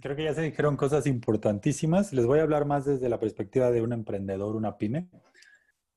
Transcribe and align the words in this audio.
Creo 0.00 0.16
que 0.16 0.24
ya 0.24 0.34
se 0.34 0.42
dijeron 0.42 0.76
cosas 0.76 1.06
importantísimas. 1.06 2.12
Les 2.12 2.26
voy 2.26 2.38
a 2.38 2.42
hablar 2.42 2.66
más 2.66 2.84
desde 2.84 3.08
la 3.08 3.18
perspectiva 3.18 3.70
de 3.70 3.82
un 3.82 3.92
emprendedor, 3.92 4.56
una 4.56 4.76
pyme. 4.76 5.08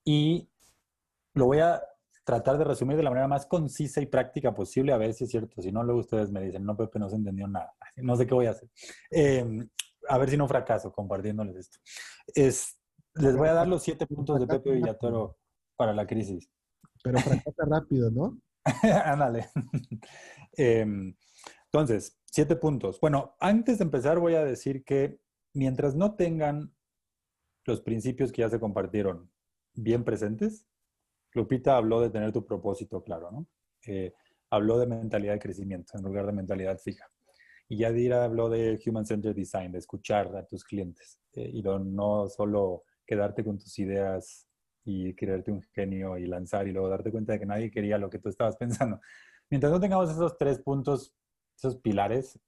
Y 0.05 0.49
lo 1.33 1.46
voy 1.46 1.59
a 1.59 1.81
tratar 2.23 2.57
de 2.57 2.63
resumir 2.63 2.96
de 2.96 3.04
la 3.04 3.09
manera 3.09 3.27
más 3.27 3.46
concisa 3.46 4.01
y 4.01 4.05
práctica 4.05 4.54
posible, 4.54 4.93
a 4.93 4.97
ver 4.97 5.13
si 5.13 5.25
es 5.25 5.29
cierto. 5.29 5.61
Si 5.61 5.71
no, 5.71 5.83
luego 5.83 5.99
ustedes 5.99 6.31
me 6.31 6.41
dicen, 6.41 6.65
no, 6.65 6.75
Pepe, 6.75 6.99
no 6.99 7.09
se 7.09 7.15
entendió 7.15 7.47
nada. 7.47 7.73
No 7.97 8.15
sé 8.15 8.25
qué 8.25 8.33
voy 8.33 8.46
a 8.46 8.51
hacer. 8.51 8.69
Em, 9.11 9.67
a 10.08 10.18
ver 10.18 10.29
si 10.29 10.38
no 10.38 10.47
fracaso 10.47 10.92
compartiéndoles 10.92 11.56
esto. 11.56 11.79
Es, 12.34 12.78
les 13.15 13.36
voy 13.36 13.50
a 13.50 13.54
dar 13.54 13.68
los 13.68 13.84
siete 13.84 14.08
puntos 14.08 14.40
de 14.40 14.47
Pepe 14.47 14.72
Villatoro 14.72 15.38
para 15.76 15.94
la 15.94 16.08
crisis. 16.08 16.50
Pero 17.04 17.20
fracasa 17.20 17.66
rápido, 17.66 18.09
¿no? 18.12 18.38
Ándale. 19.05 19.50
Em, 20.55 21.16
entonces, 21.66 22.16
siete 22.34 22.55
puntos. 22.55 23.00
Bueno, 23.00 23.36
antes 23.40 23.77
de 23.77 23.84
empezar 23.84 24.18
voy 24.18 24.34
a 24.34 24.44
decir 24.44 24.84
que 24.84 25.20
mientras 25.54 25.94
no 25.94 26.16
tengan 26.16 26.74
los 27.64 27.80
principios 27.82 28.32
que 28.32 28.41
ya 28.41 28.50
se 28.50 28.60
compartieron 28.60 29.32
bien 29.76 30.04
presentes, 30.04 30.66
Lupita 31.34 31.77
habló 31.77 32.02
de 32.02 32.10
tener 32.10 32.32
tu 32.32 32.44
propósito 32.44 33.04
claro, 33.04 33.30
¿no? 33.30 33.48
Eh, 33.86 34.14
habló 34.50 34.80
de 34.80 34.88
mentalidad 34.88 35.34
de 35.34 35.40
crecimiento 35.40 35.96
en 35.96 36.04
lugar 36.04 36.26
de 36.26 36.32
mentalidad 36.32 36.80
fija. 36.80 37.08
Y 37.70 37.77
Yadira 37.77 38.24
habló 38.24 38.50
de 38.50 38.82
Human 38.84 39.05
Centered 39.05 39.36
Design, 39.36 39.72
de 39.72 39.77
escuchar 39.77 40.36
a 40.36 40.44
tus 40.48 40.63
clientes 40.63 41.20
eh, 41.34 41.52
y 41.54 41.62
no 41.62 42.27
solo 42.30 42.84
quedarte 43.05 43.44
con 43.44 43.60
tus 43.60 43.77
ideas 43.77 44.48
y 44.86 45.13
creerte 45.13 45.52
un 45.52 45.62
genio 45.62 46.18
y 46.18 46.26
lanzar 46.26 46.68
y 46.68 46.72
luego 46.72 46.90
darte 46.90 47.12
cuenta 47.12 47.34
de 47.34 47.40
que 47.40 47.46
nadie 47.46 47.70
quería 47.70 48.00
lo 48.00 48.10
que 48.10 48.18
tú 48.18 48.30
estabas 48.30 48.58
pensando. 48.58 49.00
Mientras 49.52 49.72
no 49.72 49.80
tengamos 49.80 50.10
esos 50.10 50.36
tres 50.36 50.58
puntos, 50.58 51.13
esos 51.55 51.77
pilares, 51.77 52.39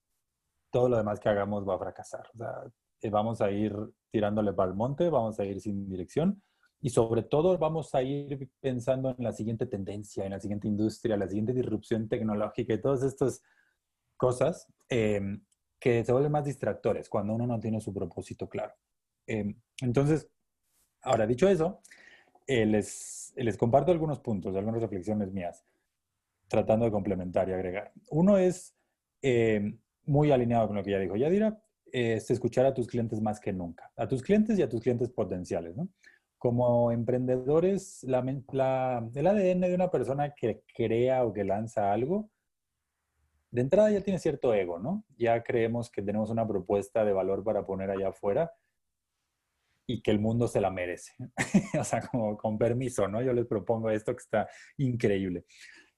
todo 0.71 0.89
lo 0.89 0.97
demás 0.97 1.19
que 1.19 1.29
hagamos 1.29 1.67
va 1.67 1.75
a 1.75 1.79
fracasar. 1.79 2.27
O 2.33 2.37
sea, 2.37 2.63
eh, 3.01 3.09
vamos 3.09 3.41
a 3.41 3.51
ir 3.51 3.75
tirándole 4.11 4.53
para 4.53 4.69
el 4.69 4.75
monte, 4.75 5.09
vamos 5.09 5.39
a 5.39 5.45
ir 5.45 5.61
sin 5.61 5.89
dirección 5.89 6.41
y 6.81 6.89
sobre 6.89 7.23
todo 7.23 7.57
vamos 7.57 7.95
a 7.95 8.03
ir 8.03 8.49
pensando 8.59 9.15
en 9.17 9.23
la 9.23 9.31
siguiente 9.31 9.65
tendencia, 9.65 10.25
en 10.25 10.31
la 10.31 10.39
siguiente 10.39 10.67
industria, 10.67 11.17
la 11.17 11.27
siguiente 11.27 11.53
disrupción 11.53 12.07
tecnológica 12.07 12.73
y 12.73 12.81
todas 12.81 13.03
estas 13.03 13.41
cosas 14.17 14.67
em, 14.89 15.43
que 15.79 16.03
se 16.03 16.11
vuelven 16.11 16.31
más 16.31 16.45
distractores 16.45 17.09
cuando 17.09 17.33
uno 17.33 17.47
no 17.47 17.59
tiene 17.59 17.81
su 17.81 17.93
propósito 17.93 18.47
claro. 18.47 18.73
Em, 19.27 19.59
entonces, 19.81 20.29
ahora 21.01 21.25
dicho 21.25 21.47
eso, 21.47 21.81
eh, 22.47 22.65
les, 22.65 23.33
les 23.35 23.57
comparto 23.57 23.91
algunos 23.91 24.19
puntos, 24.19 24.55
algunas 24.55 24.81
reflexiones 24.81 25.31
mías, 25.31 25.65
tratando 26.47 26.85
de 26.85 26.91
complementar 26.91 27.49
y 27.49 27.53
agregar. 27.53 27.91
Uno 28.11 28.37
es 28.37 28.74
em, 29.25 29.79
muy 30.05 30.31
alineado 30.31 30.67
con 30.67 30.75
lo 30.75 30.83
que 30.83 30.91
ya 30.91 30.99
dijo 30.99 31.15
Yadira, 31.15 31.59
es 31.91 32.29
escuchar 32.29 32.65
a 32.65 32.73
tus 32.73 32.87
clientes 32.87 33.21
más 33.21 33.39
que 33.39 33.53
nunca, 33.53 33.91
a 33.95 34.07
tus 34.07 34.21
clientes 34.21 34.59
y 34.59 34.61
a 34.61 34.69
tus 34.69 34.81
clientes 34.81 35.09
potenciales, 35.09 35.75
¿no? 35.75 35.89
Como 36.37 36.91
emprendedores, 36.91 38.03
la, 38.03 38.23
la, 38.51 39.09
el 39.15 39.27
ADN 39.27 39.61
de 39.61 39.75
una 39.75 39.89
persona 39.89 40.33
que 40.35 40.61
crea 40.75 41.23
o 41.23 41.33
que 41.33 41.43
lanza 41.43 41.91
algo 41.91 42.29
de 43.55 43.61
entrada 43.61 43.89
ya 43.89 44.01
tiene 44.01 44.19
cierto 44.19 44.53
ego, 44.53 44.79
¿no? 44.79 45.05
Ya 45.17 45.41
creemos 45.41 45.89
que 45.89 46.01
tenemos 46.01 46.29
una 46.29 46.45
propuesta 46.45 47.05
de 47.05 47.13
valor 47.13 47.41
para 47.41 47.65
poner 47.65 47.89
allá 47.89 48.09
afuera 48.09 48.51
y 49.87 50.01
que 50.01 50.11
el 50.11 50.19
mundo 50.19 50.49
se 50.49 50.59
la 50.59 50.69
merece. 50.69 51.13
o 51.79 51.83
sea, 51.85 52.01
como 52.01 52.35
con 52.37 52.57
permiso, 52.57 53.07
¿no? 53.07 53.21
Yo 53.21 53.31
les 53.31 53.45
propongo 53.45 53.89
esto 53.89 54.13
que 54.13 54.21
está 54.21 54.49
increíble. 54.77 55.45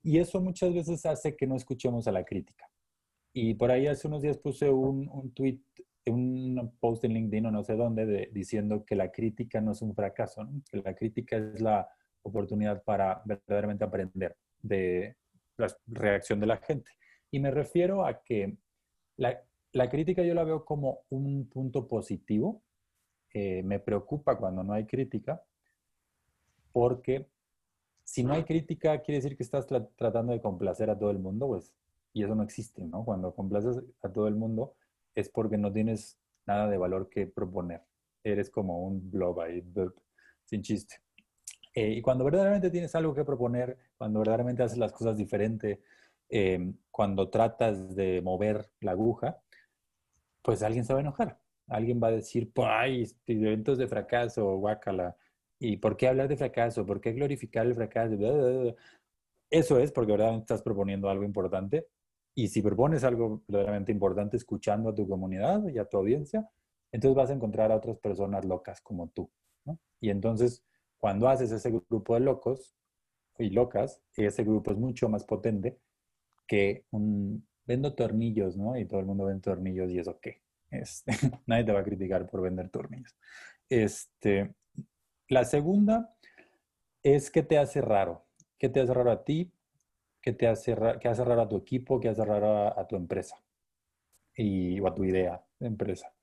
Y 0.04 0.20
eso 0.20 0.40
muchas 0.40 0.72
veces 0.72 1.04
hace 1.08 1.36
que 1.36 1.48
no 1.48 1.56
escuchemos 1.56 2.08
a 2.08 2.12
la 2.12 2.24
crítica. 2.24 2.70
Y 3.40 3.54
por 3.54 3.70
ahí 3.70 3.86
hace 3.86 4.08
unos 4.08 4.24
días 4.24 4.40
puse 4.40 4.68
un, 4.68 5.08
un 5.10 5.32
tweet, 5.32 5.60
un 6.08 6.76
post 6.80 7.04
en 7.04 7.14
LinkedIn 7.14 7.46
o 7.46 7.52
no 7.52 7.64
sé 7.64 7.76
dónde, 7.76 8.32
diciendo 8.34 8.84
que 8.84 8.96
la 8.96 9.12
crítica 9.12 9.62
no 9.62 9.74
es 9.74 9.84
un 9.84 9.94
fracaso, 9.94 10.44
¿no? 10.44 10.64
que 10.72 10.78
la 10.78 10.96
crítica 10.96 11.38
es 11.38 11.62
la 11.62 11.88
oportunidad 12.24 12.84
para 12.84 13.22
verdaderamente 13.26 13.84
aprender 13.84 14.36
de 14.60 15.18
la 15.56 15.68
reacción 15.86 16.40
de 16.40 16.48
la 16.48 16.58
gente. 16.58 16.90
Y 17.30 17.40
me 17.40 17.52
refiero 17.52 18.08
a 18.08 18.24
que 18.24 18.58
la, 19.18 19.40
la 19.72 19.88
crítica 19.88 20.24
yo 20.24 20.34
la 20.34 20.44
veo 20.44 20.66
como 20.66 21.02
un 21.10 21.48
punto 21.48 21.88
positivo. 21.88 22.64
Eh, 23.36 23.62
me 23.62 23.80
preocupa 23.80 24.36
cuando 24.36 24.64
no 24.64 24.74
hay 24.74 24.88
crítica, 24.88 25.44
porque 26.72 27.28
si 28.04 28.24
no 28.24 28.34
hay 28.34 28.46
crítica, 28.46 29.00
quiere 29.04 29.20
decir 29.22 29.38
que 29.38 29.44
estás 29.44 29.68
tratando 29.68 30.34
de 30.34 30.42
complacer 30.42 30.90
a 30.90 30.98
todo 30.98 31.12
el 31.12 31.20
mundo, 31.20 31.46
pues, 31.50 31.72
y 32.18 32.24
eso 32.24 32.36
no 32.36 32.44
existe, 32.44 32.84
¿no? 32.84 33.04
Cuando 33.04 33.34
complaces 33.34 33.84
a 34.02 34.10
todo 34.10 34.28
el 34.28 34.36
mundo 34.36 34.76
es 35.16 35.30
porque 35.30 35.58
no 35.58 35.72
tienes 35.72 36.18
nada 36.46 36.68
de 36.70 36.78
valor 36.78 37.10
que 37.10 37.28
proponer. 37.28 37.84
Eres 38.24 38.50
como 38.50 38.84
un 38.86 39.10
blob 39.10 39.40
ahí, 39.42 39.64
sin 40.46 40.62
chiste. 40.62 40.96
Eh, 41.74 41.92
y 41.92 42.02
cuando 42.02 42.24
verdaderamente 42.24 42.70
tienes 42.70 42.96
algo 42.96 43.14
que 43.14 43.24
proponer, 43.24 43.78
cuando 43.98 44.20
verdaderamente 44.20 44.64
haces 44.64 44.78
las 44.78 44.92
cosas 44.92 45.18
diferente, 45.18 45.82
Em, 46.30 46.76
cuando 46.92 47.30
tratas 47.30 47.96
de 47.96 48.22
mover 48.22 48.70
la 48.82 48.92
aguja, 48.92 49.42
pues 50.42 50.64
alguien 50.64 50.86
se 50.86 50.94
va 50.94 51.00
a 51.00 51.02
enojar. 51.02 51.40
Alguien 51.68 52.02
va 52.02 52.08
a 52.08 52.12
decir, 52.12 52.52
ay, 52.56 53.06
eventos 53.28 53.78
de 53.78 53.88
fracaso, 53.88 54.58
guácala. 54.58 55.16
¿Y 55.60 55.78
por 55.78 55.98
qué 55.98 56.08
hablar 56.08 56.28
de 56.28 56.38
fracaso? 56.38 56.86
¿Por 56.86 57.02
qué 57.02 57.14
glorificar 57.14 57.66
el 57.66 57.76
fracaso? 57.76 58.16
Eso 59.50 59.80
es 59.80 59.92
porque 59.92 60.12
verdaderamente 60.12 60.46
estás 60.46 60.62
proponiendo 60.62 61.10
algo 61.10 61.24
importante. 61.24 61.88
Y 62.38 62.50
si 62.50 62.62
propones 62.62 63.04
algo 63.04 63.42
verdaderamente 63.48 63.92
importante 63.92 64.38
escuchando 64.38 64.92
a 64.92 64.94
tu 64.94 65.08
comunidad 65.08 65.68
y 65.70 65.80
a 65.80 65.86
tu 65.86 65.98
audiencia, 65.98 66.48
entonces 66.92 67.16
vas 67.16 67.32
a 67.32 67.34
encontrar 67.34 67.72
a 67.72 67.78
otras 67.78 67.98
personas 67.98 68.46
locas 68.46 68.80
como 68.80 69.10
tú. 69.10 69.28
Y 70.00 70.12
entonces, 70.12 70.64
cuando 71.00 71.30
haces 71.30 71.52
ese 71.52 71.72
grupo 71.72 72.14
de 72.14 72.20
locos 72.20 72.76
y 73.40 73.50
locas, 73.50 74.04
ese 74.16 74.44
grupo 74.44 74.70
es 74.70 74.78
mucho 74.78 75.10
más 75.10 75.24
potente 75.24 75.80
que 76.46 76.86
un, 76.92 77.44
vendo 77.66 77.96
tornillos, 77.96 78.56
¿no? 78.56 78.78
Y 78.78 78.86
todo 78.86 79.00
el 79.00 79.08
mundo 79.08 79.26
vende 79.26 79.42
tornillos 79.42 79.90
y 79.90 79.98
eso 79.98 80.20
qué. 80.20 80.44
Este, 80.70 81.14
nadie 81.48 81.64
te 81.64 81.72
va 81.72 81.80
a 81.80 81.84
criticar 81.84 82.30
por 82.30 82.42
vender 82.42 82.70
tornillos. 82.70 83.18
Este, 83.68 84.54
la 85.28 85.44
segunda 85.44 86.16
es 87.02 87.32
qué 87.32 87.42
te 87.42 87.58
hace 87.58 87.82
raro. 87.82 88.28
¿Qué 88.60 88.70
te 88.70 88.80
hace 88.80 88.94
raro 88.94 89.10
a 89.10 89.24
ti? 89.24 89.52
¿Qué 90.28 90.34
te 90.34 90.46
hace, 90.46 90.74
hace 90.74 91.24
raro 91.24 91.44
a 91.44 91.48
tu 91.48 91.56
equipo? 91.56 92.02
¿Qué 92.02 92.10
hace 92.10 92.26
raro 92.26 92.78
a, 92.78 92.86
tu 92.86 92.98
empresa? 92.98 93.42
Y, 94.36 94.78
o 94.82 94.88
a 94.88 94.94
tu 94.94 95.06
idea 95.06 95.42
de 95.58 95.68
empresa. 95.68 96.14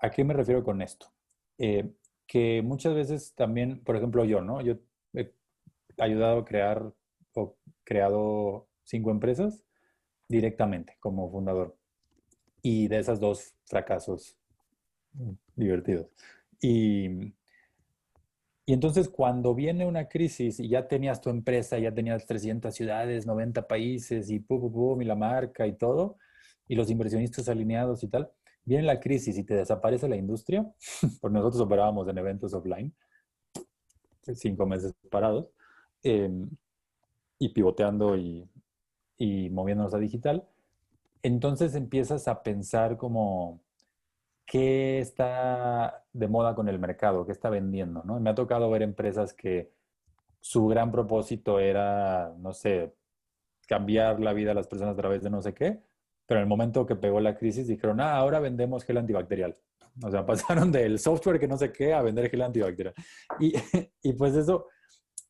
¿A 0.00 0.10
qué 0.10 0.22
me 0.22 0.34
refiero 0.34 0.62
con 0.62 0.82
esto? 0.82 1.10
Eh, 1.56 1.94
que 2.26 2.60
muchas 2.60 2.94
veces 2.94 3.34
también, 3.34 3.82
por 3.84 3.96
ejemplo, 3.96 4.26
yo, 4.26 4.42
¿no? 4.42 4.60
Yo 4.60 4.74
he 5.14 5.32
ayudado 5.96 6.40
a 6.40 6.44
crear 6.44 6.92
o 7.32 7.56
creado 7.84 8.68
cinco 8.84 9.10
empresas 9.10 9.64
directamente 10.28 10.98
como 11.00 11.30
fundador. 11.30 11.78
Y 12.60 12.88
de 12.88 12.98
esas 12.98 13.18
dos 13.18 13.54
fracasos 13.64 14.36
divertidos. 15.56 16.08
Y, 16.60 17.32
y 18.70 18.72
entonces 18.72 19.08
cuando 19.08 19.52
viene 19.52 19.84
una 19.84 20.08
crisis 20.08 20.60
y 20.60 20.68
ya 20.68 20.86
tenías 20.86 21.20
tu 21.20 21.28
empresa, 21.28 21.76
ya 21.80 21.92
tenías 21.92 22.24
300 22.24 22.72
ciudades, 22.72 23.26
90 23.26 23.66
países 23.66 24.30
y 24.30 24.38
pum, 24.38 24.60
pum, 24.60 24.72
pum, 24.72 25.02
y 25.02 25.04
la 25.04 25.16
marca 25.16 25.66
y 25.66 25.72
todo, 25.72 26.18
y 26.68 26.76
los 26.76 26.88
inversionistas 26.88 27.48
alineados 27.48 28.04
y 28.04 28.08
tal, 28.08 28.30
viene 28.64 28.84
la 28.84 29.00
crisis 29.00 29.36
y 29.36 29.42
te 29.42 29.54
desaparece 29.54 30.08
la 30.08 30.14
industria, 30.14 30.72
porque 31.20 31.34
nosotros 31.34 31.60
operábamos 31.62 32.06
en 32.06 32.18
eventos 32.18 32.54
offline, 32.54 32.94
cinco 34.34 34.66
meses 34.66 34.94
parados, 35.10 35.48
em, 36.04 36.48
y 37.40 37.48
pivoteando 37.48 38.16
y 38.16 38.48
y 39.20 39.50
moviéndonos 39.50 39.92
a 39.92 39.98
digital, 39.98 40.48
entonces 41.22 41.74
empiezas 41.74 42.26
a 42.26 42.42
pensar 42.42 42.96
como 42.96 43.60
qué 44.50 44.98
está 44.98 46.04
de 46.12 46.26
moda 46.26 46.56
con 46.56 46.68
el 46.68 46.80
mercado, 46.80 47.24
qué 47.24 47.30
está 47.30 47.50
vendiendo, 47.50 48.02
¿no? 48.02 48.18
Me 48.18 48.30
ha 48.30 48.34
tocado 48.34 48.68
ver 48.68 48.82
empresas 48.82 49.32
que 49.32 49.70
su 50.40 50.66
gran 50.66 50.90
propósito 50.90 51.60
era, 51.60 52.34
no 52.36 52.52
sé, 52.52 52.92
cambiar 53.68 54.18
la 54.18 54.32
vida 54.32 54.48
de 54.48 54.56
las 54.56 54.66
personas 54.66 54.94
a 54.94 54.96
través 54.96 55.22
de 55.22 55.30
no 55.30 55.40
sé 55.40 55.54
qué, 55.54 55.80
pero 56.26 56.40
en 56.40 56.42
el 56.42 56.48
momento 56.48 56.84
que 56.84 56.96
pegó 56.96 57.20
la 57.20 57.36
crisis 57.36 57.68
dijeron, 57.68 58.00
ah, 58.00 58.16
ahora 58.16 58.40
vendemos 58.40 58.82
gel 58.82 58.96
antibacterial. 58.96 59.56
O 60.02 60.10
sea, 60.10 60.26
pasaron 60.26 60.72
del 60.72 60.98
software 60.98 61.38
que 61.38 61.46
no 61.46 61.56
sé 61.56 61.70
qué 61.70 61.94
a 61.94 62.02
vender 62.02 62.28
gel 62.28 62.42
antibacterial. 62.42 62.94
Y, 63.38 63.52
pues 64.18 64.34
eso, 64.34 64.66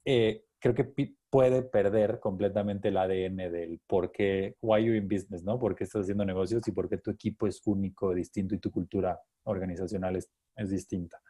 eh, 0.02 0.46
creo 0.58 0.75
que 0.75 0.94
puede 1.31 1.62
perder 1.62 2.19
completamente 2.19 2.88
el 2.88 2.97
ADN 2.97 3.37
del 3.53 3.81
por 3.87 4.11
qué, 4.11 4.56
why 4.61 4.85
you're 4.85 4.99
in 4.99 5.09
business, 5.09 5.44
¿no? 5.44 5.59
Por 5.59 5.75
qué 5.77 5.85
estás 5.85 6.03
haciendo 6.03 6.25
negocios 6.25 6.67
y 6.67 6.73
por 6.73 6.88
qué 6.88 6.99
tu 6.99 7.11
equipo 7.11 7.47
es 7.47 7.65
único, 7.67 8.12
distinto 8.12 8.55
y 8.55 8.59
tu 8.59 8.71
cultura 8.71 9.19
organizacional 9.44 10.17
es, 10.17 10.31
es 10.56 10.71
distinta. 10.71 11.23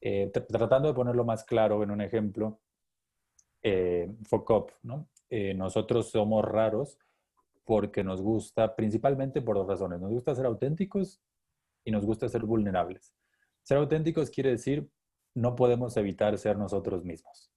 Eh, 0.00 0.30
tratando 0.30 0.88
de 0.88 0.94
ponerlo 0.94 1.24
más 1.24 1.44
claro 1.44 1.82
en 1.82 1.90
un 1.90 2.00
ejemplo, 2.02 2.60
eh, 3.62 4.14
FOCOP, 4.28 4.72
¿no? 4.82 5.08
Eh, 5.30 5.54
nosotros 5.54 6.10
somos 6.10 6.44
raros 6.44 6.98
porque 7.64 8.02
nos 8.02 8.20
gusta, 8.20 8.74
principalmente 8.74 9.42
por 9.42 9.56
dos 9.56 9.66
razones. 9.66 10.00
Nos 10.00 10.10
gusta 10.10 10.34
ser 10.34 10.46
auténticos 10.46 11.20
y 11.84 11.90
nos 11.90 12.04
gusta 12.04 12.28
ser 12.28 12.44
vulnerables. 12.44 13.14
Ser 13.62 13.78
auténticos 13.78 14.30
quiere 14.30 14.50
decir 14.50 14.90
no 15.34 15.54
podemos 15.54 15.96
evitar 15.96 16.36
ser 16.38 16.58
nosotros 16.58 17.04
mismos. 17.04 17.52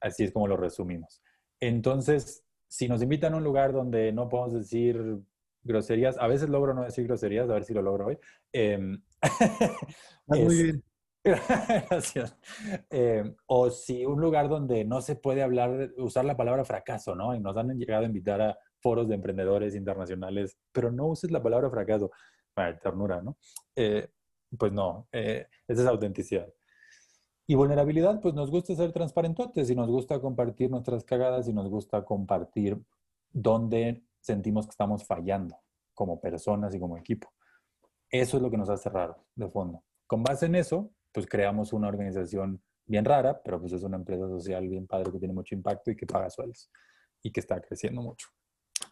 Así 0.00 0.24
es 0.24 0.32
como 0.32 0.48
lo 0.48 0.56
resumimos. 0.56 1.22
Entonces, 1.60 2.44
si 2.68 2.88
nos 2.88 3.02
invitan 3.02 3.34
a 3.34 3.36
un 3.38 3.44
lugar 3.44 3.72
donde 3.72 4.12
no 4.12 4.28
podemos 4.28 4.54
decir 4.54 5.20
groserías, 5.62 6.16
a 6.18 6.26
veces 6.26 6.48
logro 6.48 6.74
no 6.74 6.84
decir 6.84 7.06
groserías, 7.06 7.48
a 7.48 7.54
ver 7.54 7.64
si 7.64 7.74
lo 7.74 7.82
logro 7.82 8.06
hoy. 8.06 8.18
Eh, 8.52 8.78
muy 10.26 10.62
bien. 10.62 10.84
Gracias. 11.90 12.36
Em, 12.88 13.34
o 13.46 13.70
si 13.70 14.06
un 14.06 14.20
lugar 14.20 14.48
donde 14.48 14.84
no 14.84 15.00
se 15.00 15.16
puede 15.16 15.42
hablar, 15.42 15.90
usar 15.96 16.24
la 16.24 16.36
palabra 16.36 16.64
fracaso, 16.64 17.16
¿no? 17.16 17.34
Y 17.34 17.40
nos 17.40 17.56
han 17.56 17.76
llegado 17.76 18.04
a 18.04 18.06
invitar 18.06 18.40
a 18.40 18.58
foros 18.80 19.08
de 19.08 19.16
emprendedores 19.16 19.74
internacionales, 19.74 20.56
pero 20.70 20.92
no 20.92 21.06
uses 21.06 21.30
la 21.30 21.42
palabra 21.42 21.68
fracaso. 21.70 22.10
Para 22.54 22.78
ternura, 22.78 23.20
¿no? 23.22 23.36
Eh, 23.74 24.08
pues 24.56 24.72
no, 24.72 25.08
eh, 25.12 25.46
esa 25.66 25.82
es 25.82 25.88
autenticidad. 25.88 26.48
Y 27.46 27.54
vulnerabilidad, 27.54 28.20
pues 28.20 28.34
nos 28.34 28.50
gusta 28.50 28.74
ser 28.74 28.92
transparentes 28.92 29.70
y 29.70 29.74
nos 29.76 29.88
gusta 29.88 30.20
compartir 30.20 30.70
nuestras 30.70 31.04
cagadas 31.04 31.46
y 31.48 31.52
nos 31.52 31.68
gusta 31.68 32.04
compartir 32.04 32.82
dónde 33.30 34.04
sentimos 34.20 34.66
que 34.66 34.70
estamos 34.70 35.04
fallando 35.04 35.56
como 35.94 36.20
personas 36.20 36.74
y 36.74 36.80
como 36.80 36.96
equipo. 36.96 37.32
Eso 38.10 38.36
es 38.36 38.42
lo 38.42 38.50
que 38.50 38.56
nos 38.56 38.68
hace 38.68 38.88
raro, 38.88 39.24
de 39.34 39.48
fondo. 39.48 39.84
Con 40.06 40.24
base 40.24 40.46
en 40.46 40.56
eso, 40.56 40.90
pues 41.12 41.26
creamos 41.26 41.72
una 41.72 41.88
organización 41.88 42.60
bien 42.84 43.04
rara, 43.04 43.40
pero 43.42 43.60
pues 43.60 43.72
es 43.72 43.82
una 43.82 43.96
empresa 43.96 44.28
social 44.28 44.68
bien 44.68 44.86
padre 44.86 45.12
que 45.12 45.18
tiene 45.18 45.34
mucho 45.34 45.54
impacto 45.54 45.90
y 45.90 45.96
que 45.96 46.06
paga 46.06 46.28
sueldos 46.30 46.70
y 47.22 47.30
que 47.30 47.40
está 47.40 47.60
creciendo 47.60 48.02
mucho. 48.02 48.28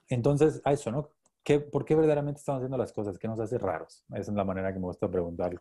Entonces, 0.09 0.61
a 0.65 0.73
eso, 0.73 0.91
¿no? 0.91 1.11
¿Qué, 1.43 1.61
¿Por 1.61 1.85
qué 1.85 1.95
verdaderamente 1.95 2.39
estamos 2.39 2.61
haciendo 2.61 2.79
las 2.79 2.93
cosas? 2.93 3.19
¿Qué 3.19 3.29
nos 3.29 3.39
hace 3.39 3.59
raros? 3.59 4.05
Esa 4.11 4.31
es 4.31 4.37
la 4.37 4.45
manera 4.45 4.73
que 4.73 4.79
me 4.79 4.87
gusta 4.87 5.11
preguntarlo. 5.11 5.61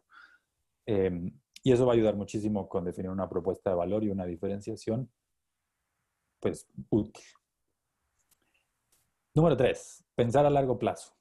Eh, 0.86 1.32
y 1.64 1.72
eso 1.72 1.86
va 1.86 1.94
a 1.94 1.96
ayudar 1.96 2.16
muchísimo 2.16 2.68
con 2.68 2.86
definir 2.86 3.10
una 3.10 3.30
propuesta 3.30 3.70
de 3.70 3.76
valor 3.78 4.04
y 4.04 4.10
una 4.10 4.26
diferenciación, 4.26 5.10
pues, 6.40 6.68
útil. 6.90 7.24
Número 9.34 9.58
tres, 9.58 10.06
pensar 10.14 10.46
a 10.46 10.50
largo 10.50 10.78
plazo. 10.78 11.14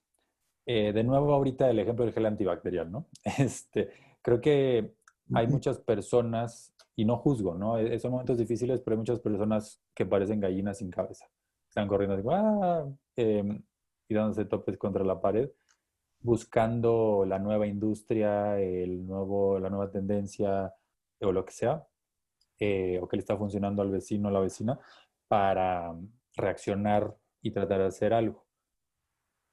Eh, 0.66 0.92
de 0.92 1.04
nuevo, 1.04 1.32
ahorita 1.32 1.70
el 1.70 1.78
ejemplo 1.78 2.04
del 2.04 2.12
gel 2.12 2.26
antibacterial, 2.26 2.90
¿no? 2.90 3.06
Este, 3.38 3.90
creo 4.20 4.40
que 4.40 4.94
hay 5.32 5.46
muchas 5.46 5.78
personas, 5.78 6.74
y 6.96 7.04
no 7.04 7.16
juzgo, 7.16 7.54
¿no? 7.54 7.78
E-, 7.78 7.98
son 7.98 8.12
momentos 8.12 8.38
difíciles, 8.38 8.80
pero 8.80 8.94
hay 8.94 8.98
muchas 8.98 9.20
personas 9.20 9.80
que 9.94 10.06
parecen 10.06 10.40
gallinas 10.40 10.78
sin 10.78 10.90
cabeza. 10.90 11.26
Están 11.68 11.88
corriendo 11.88 12.16
así, 12.16 12.26
¡ah! 12.30 12.86
Em, 13.16 13.62
y 14.08 14.14
dándose 14.14 14.44
topes 14.44 14.76
contra 14.76 15.04
la 15.04 15.20
pared 15.20 15.50
buscando 16.22 17.24
la 17.26 17.38
nueva 17.38 17.66
industria, 17.66 18.58
el 18.60 19.06
nuevo, 19.06 19.58
la 19.58 19.68
nueva 19.70 19.90
tendencia 19.90 20.72
o 21.20 21.32
lo 21.32 21.44
que 21.44 21.52
sea, 21.52 21.86
eh, 22.58 22.98
o 23.02 23.08
que 23.08 23.16
le 23.16 23.20
está 23.20 23.36
funcionando 23.36 23.82
al 23.82 23.90
vecino 23.90 24.28
o 24.28 24.30
la 24.32 24.40
vecina, 24.40 24.78
para 25.28 25.94
reaccionar 26.36 27.16
y 27.40 27.50
tratar 27.50 27.80
de 27.80 27.86
hacer 27.86 28.12
algo. 28.12 28.46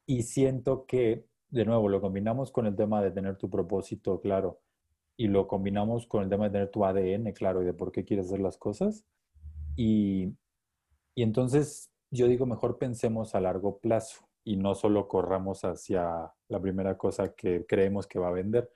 Y 0.05 0.23
siento 0.23 0.85
que, 0.85 1.27
de 1.49 1.65
nuevo, 1.65 1.89
lo 1.89 2.01
combinamos 2.01 2.51
con 2.51 2.65
el 2.67 2.75
tema 2.75 3.01
de 3.01 3.11
tener 3.11 3.37
tu 3.37 3.49
propósito 3.49 4.19
claro 4.21 4.61
y 5.17 5.27
lo 5.27 5.47
combinamos 5.47 6.07
con 6.07 6.23
el 6.23 6.29
tema 6.29 6.45
de 6.45 6.51
tener 6.51 6.71
tu 6.71 6.85
ADN 6.85 7.33
claro 7.33 7.61
y 7.61 7.65
de 7.65 7.73
por 7.73 7.91
qué 7.91 8.05
quieres 8.05 8.27
hacer 8.27 8.39
las 8.39 8.57
cosas. 8.57 9.05
Y, 9.75 10.35
y 11.15 11.23
entonces 11.23 11.91
yo 12.11 12.27
digo, 12.27 12.45
mejor 12.45 12.77
pensemos 12.77 13.35
a 13.35 13.41
largo 13.41 13.79
plazo 13.79 14.28
y 14.49 14.55
no 14.57 14.73
solo 14.73 15.07
corramos 15.07 15.63
hacia 15.63 16.33
la 16.47 16.59
primera 16.59 16.97
cosa 16.97 17.35
que 17.35 17.67
creemos 17.67 18.07
que 18.07 18.17
va 18.17 18.29
a 18.29 18.31
vender, 18.31 18.71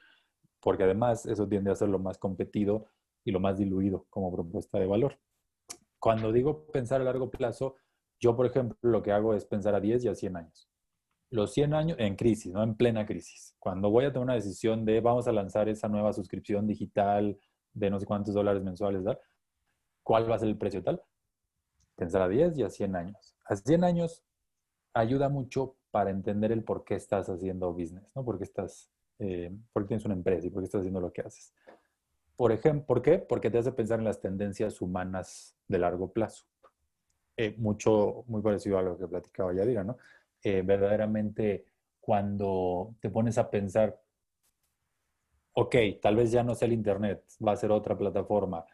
porque 0.60 0.84
además 0.84 1.26
eso 1.26 1.48
tiende 1.48 1.72
a 1.72 1.76
ser 1.76 1.90
lo 1.90 1.98
más 1.98 2.20
competido 2.20 2.86
y 3.24 3.32
lo 3.32 3.40
más 3.40 3.58
diluido 3.58 4.06
como 4.12 4.32
propuesta 4.32 4.78
de 4.78 4.86
valor. 4.86 5.18
Cuando 5.98 6.32
digo 6.32 6.68
pensar 6.68 7.02
a 7.02 7.04
largo 7.04 7.32
plazo, 7.32 7.78
yo, 8.20 8.36
por 8.36 8.46
ejemplo, 8.46 8.78
lo 8.84 9.02
que 9.02 9.12
hago 9.12 9.34
es 9.34 9.46
pensar 9.46 9.74
a 9.74 9.80
10 9.80 10.06
y 10.06 10.08
a 10.10 10.14
100 10.14 10.38
años. 10.38 10.70
Los 11.32 11.54
100 11.54 11.74
años 11.74 11.98
en 12.00 12.18
crisis, 12.18 12.54
no 12.54 12.62
en 12.62 12.76
plena 12.76 13.08
crisis. 13.08 13.56
Cuando 13.58 13.90
voy 13.90 14.06
a 14.06 14.14
tomar 14.14 14.26
una 14.26 14.36
decisión 14.36 14.86
de 14.86 15.02
vamos 15.02 15.28
a 15.28 15.32
lanzar 15.32 15.70
esa 15.70 15.88
nueva 15.88 16.14
suscripción 16.14 16.68
digital 16.68 17.36
de 17.74 17.90
no 17.90 18.00
sé 18.00 18.06
cuántos 18.06 18.36
dólares 18.36 18.62
mensuales, 18.62 19.04
¿cuál 20.04 20.30
va 20.30 20.36
a 20.36 20.40
ser 20.40 20.50
el 20.50 20.58
precio 20.60 20.84
tal? 20.84 21.02
Pensar 21.96 22.22
a 22.22 22.28
10 22.28 22.60
y 22.60 22.64
a 22.64 22.70
100 22.70 22.96
años. 22.96 23.36
A 23.46 23.56
100 23.56 23.84
años 23.84 24.24
ayuda 24.94 25.30
mucho 25.30 25.76
para 25.92 26.10
entender 26.10 26.52
el 26.52 26.64
por 26.64 26.84
qué 26.84 26.96
estás 26.96 27.30
haciendo 27.30 27.74
business, 27.74 28.04
¿no? 28.16 28.24
Por 28.24 28.38
qué 28.38 28.44
estás, 28.46 28.90
eh, 29.20 29.52
tienes 29.88 30.06
una 30.06 30.14
empresa 30.14 30.48
y 30.48 30.50
por 30.50 30.62
qué 30.62 30.66
estás 30.66 30.80
haciendo 30.80 31.02
lo 31.02 31.12
que 31.12 31.22
haces. 31.22 31.54
Por 32.36 32.52
ejemplo, 32.52 32.86
¿por 32.86 33.02
qué? 33.02 33.20
Porque 33.20 33.50
te 33.50 33.58
hace 33.60 33.72
pensar 33.72 34.00
en 34.00 34.06
las 34.06 34.20
tendencias 34.20 34.82
humanas 34.82 35.56
de 35.68 35.78
largo 35.80 36.12
plazo. 36.12 36.46
Eh, 37.38 37.56
mucho, 37.58 38.24
muy 38.28 38.42
parecido 38.42 38.78
a 38.78 38.82
lo 38.82 38.98
que 38.98 39.08
platicaba 39.08 39.54
Yadira, 39.54 39.84
¿no? 39.84 39.98
Eh, 40.44 40.62
verdaderamente, 40.64 41.66
cuando 42.00 42.96
te 43.00 43.10
pones 43.10 43.38
a 43.38 43.50
pensar, 43.50 44.00
ok, 45.54 45.76
tal 46.02 46.16
vez 46.16 46.32
ya 46.32 46.44
no 46.44 46.56
sea 46.56 46.68
el 46.68 46.74
Internet, 46.74 47.24
va 47.46 47.54
a 47.54 47.56
ser 47.56 47.72
otra 47.72 47.98
plataforma, 47.98 48.66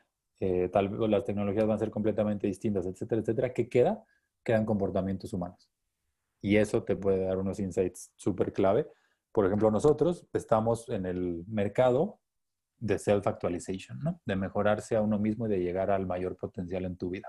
tal 0.71 0.87
vez 0.87 1.09
las 1.09 1.25
tecnologías 1.25 1.67
van 1.67 1.75
a 1.75 1.79
ser 1.79 1.91
completamente 1.91 2.47
distintas, 2.47 2.85
etcétera, 2.85 3.21
etcétera, 3.21 3.53
¿qué 3.53 3.67
queda? 3.67 4.03
Quedan 4.41 4.65
comportamientos 4.65 5.33
humanos 5.33 5.69
y 6.41 6.57
eso 6.57 6.83
te 6.83 6.95
puede 6.95 7.25
dar 7.25 7.37
unos 7.37 7.59
insights 7.59 8.11
súper 8.15 8.53
clave. 8.53 8.87
Por 9.31 9.45
ejemplo, 9.45 9.71
nosotros 9.71 10.27
estamos 10.33 10.89
en 10.89 11.05
el 11.05 11.43
mercado 11.47 12.19
de 12.77 12.97
self-actualization, 12.97 13.99
¿no? 13.99 14.21
De 14.25 14.35
mejorarse 14.35 14.95
a 14.95 15.01
uno 15.01 15.19
mismo 15.19 15.47
y 15.47 15.49
de 15.49 15.59
llegar 15.59 15.91
al 15.91 16.07
mayor 16.07 16.37
potencial 16.37 16.85
en 16.85 16.97
tu 16.97 17.09
vida. 17.09 17.27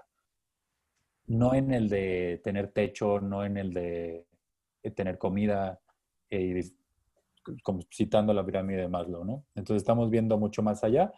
No 1.27 1.55
en 1.55 1.73
el 1.73 1.89
de 1.89 2.41
tener 2.43 2.73
techo, 2.73 3.21
no 3.21 3.45
en 3.45 3.57
el 3.57 3.73
de 3.73 4.27
tener 4.95 5.19
comida, 5.19 5.81
eh, 6.31 6.65
como 7.63 7.83
citando 7.93 8.33
la 8.33 8.45
pirámide 8.45 8.83
de 8.83 8.89
Maslow, 8.89 9.25
¿no? 9.25 9.45
Entonces 9.55 9.83
estamos 9.83 10.11
viendo 10.11 10.39
mucho 10.39 10.63
más 10.63 10.85
allá 10.85 11.13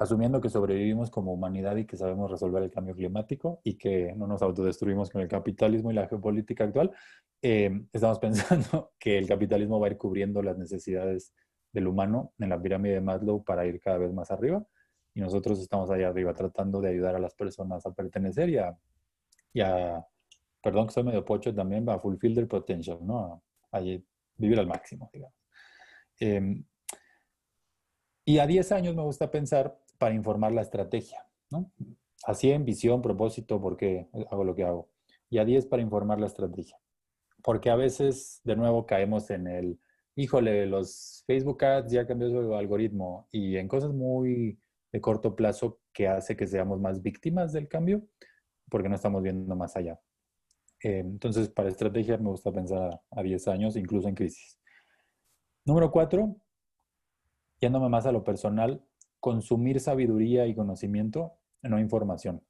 asumiendo 0.00 0.40
que 0.40 0.48
sobrevivimos 0.48 1.10
como 1.10 1.30
humanidad 1.34 1.76
y 1.76 1.84
que 1.84 1.98
sabemos 1.98 2.30
resolver 2.30 2.62
el 2.62 2.70
cambio 2.70 2.94
climático 2.94 3.60
y 3.62 3.74
que 3.74 4.14
no 4.16 4.26
nos 4.26 4.40
autodestruimos 4.40 5.10
con 5.10 5.20
el 5.20 5.28
capitalismo 5.28 5.90
y 5.90 5.94
la 5.94 6.08
geopolítica 6.08 6.64
actual, 6.64 6.90
eh, 7.42 7.82
estamos 7.92 8.18
pensando 8.18 8.92
que 8.98 9.18
el 9.18 9.28
capitalismo 9.28 9.78
va 9.78 9.88
a 9.88 9.90
ir 9.90 9.98
cubriendo 9.98 10.42
las 10.42 10.56
necesidades 10.56 11.34
del 11.70 11.86
humano 11.86 12.32
en 12.38 12.48
la 12.48 12.60
pirámide 12.60 12.94
de 12.94 13.00
Maslow 13.02 13.44
para 13.44 13.66
ir 13.66 13.78
cada 13.78 13.98
vez 13.98 14.10
más 14.10 14.30
arriba 14.30 14.64
y 15.12 15.20
nosotros 15.20 15.60
estamos 15.60 15.90
ahí 15.90 16.02
arriba 16.02 16.32
tratando 16.32 16.80
de 16.80 16.88
ayudar 16.88 17.16
a 17.16 17.18
las 17.18 17.34
personas 17.34 17.84
a 17.84 17.92
pertenecer 17.92 18.48
y 18.48 19.60
a, 19.60 20.06
perdón 20.62 20.86
que 20.86 20.94
soy 20.94 21.04
medio 21.04 21.26
pocho 21.26 21.54
también, 21.54 21.86
a 21.90 21.98
fulfill 21.98 22.34
their 22.34 22.48
potential, 22.48 23.00
¿no? 23.02 23.42
A, 23.70 23.80
vivir 23.80 24.58
al 24.58 24.66
máximo, 24.66 25.10
digamos. 25.12 25.36
Em, 26.18 26.64
y 28.24 28.38
a 28.38 28.46
10 28.46 28.72
años 28.72 28.94
me 28.94 29.02
gusta 29.02 29.30
pensar 29.30 29.78
para 30.00 30.14
informar 30.14 30.52
la 30.52 30.62
estrategia, 30.62 31.26
¿no? 31.50 31.70
Así 32.24 32.50
en 32.50 32.64
visión, 32.64 33.02
propósito, 33.02 33.60
por 33.60 33.76
qué 33.76 34.08
hago 34.30 34.44
lo 34.44 34.54
que 34.54 34.64
hago. 34.64 34.88
Y 35.28 35.36
a 35.38 35.44
10 35.44 35.66
para 35.66 35.82
informar 35.82 36.18
la 36.18 36.26
estrategia. 36.26 36.78
Porque 37.42 37.68
a 37.68 37.76
veces, 37.76 38.40
de 38.44 38.56
nuevo, 38.56 38.86
caemos 38.86 39.28
en 39.30 39.46
el, 39.46 39.78
híjole, 40.16 40.66
los 40.66 41.22
Facebook 41.26 41.62
Ads 41.62 41.92
ya 41.92 42.06
cambió 42.06 42.30
su 42.30 42.54
algoritmo 42.54 43.28
y 43.30 43.58
en 43.58 43.68
cosas 43.68 43.92
muy 43.92 44.58
de 44.90 45.00
corto 45.02 45.36
plazo 45.36 45.80
que 45.92 46.08
hace 46.08 46.34
que 46.34 46.46
seamos 46.46 46.80
más 46.80 47.02
víctimas 47.02 47.52
del 47.52 47.68
cambio 47.68 48.02
porque 48.70 48.88
no 48.88 48.94
estamos 48.94 49.22
viendo 49.22 49.54
más 49.54 49.76
allá. 49.76 50.00
Eh, 50.82 51.00
entonces, 51.00 51.50
para 51.50 51.68
estrategia 51.68 52.16
me 52.16 52.30
gusta 52.30 52.50
pensar 52.50 53.02
a 53.10 53.22
10 53.22 53.48
años, 53.48 53.76
incluso 53.76 54.08
en 54.08 54.14
crisis. 54.14 54.58
Número 55.66 55.90
4, 55.90 56.36
yéndome 57.60 57.90
más 57.90 58.06
a 58.06 58.12
lo 58.12 58.24
personal, 58.24 58.82
consumir 59.20 59.80
sabiduría 59.80 60.46
y 60.46 60.54
conocimiento, 60.54 61.34
no 61.62 61.78
información. 61.78 62.42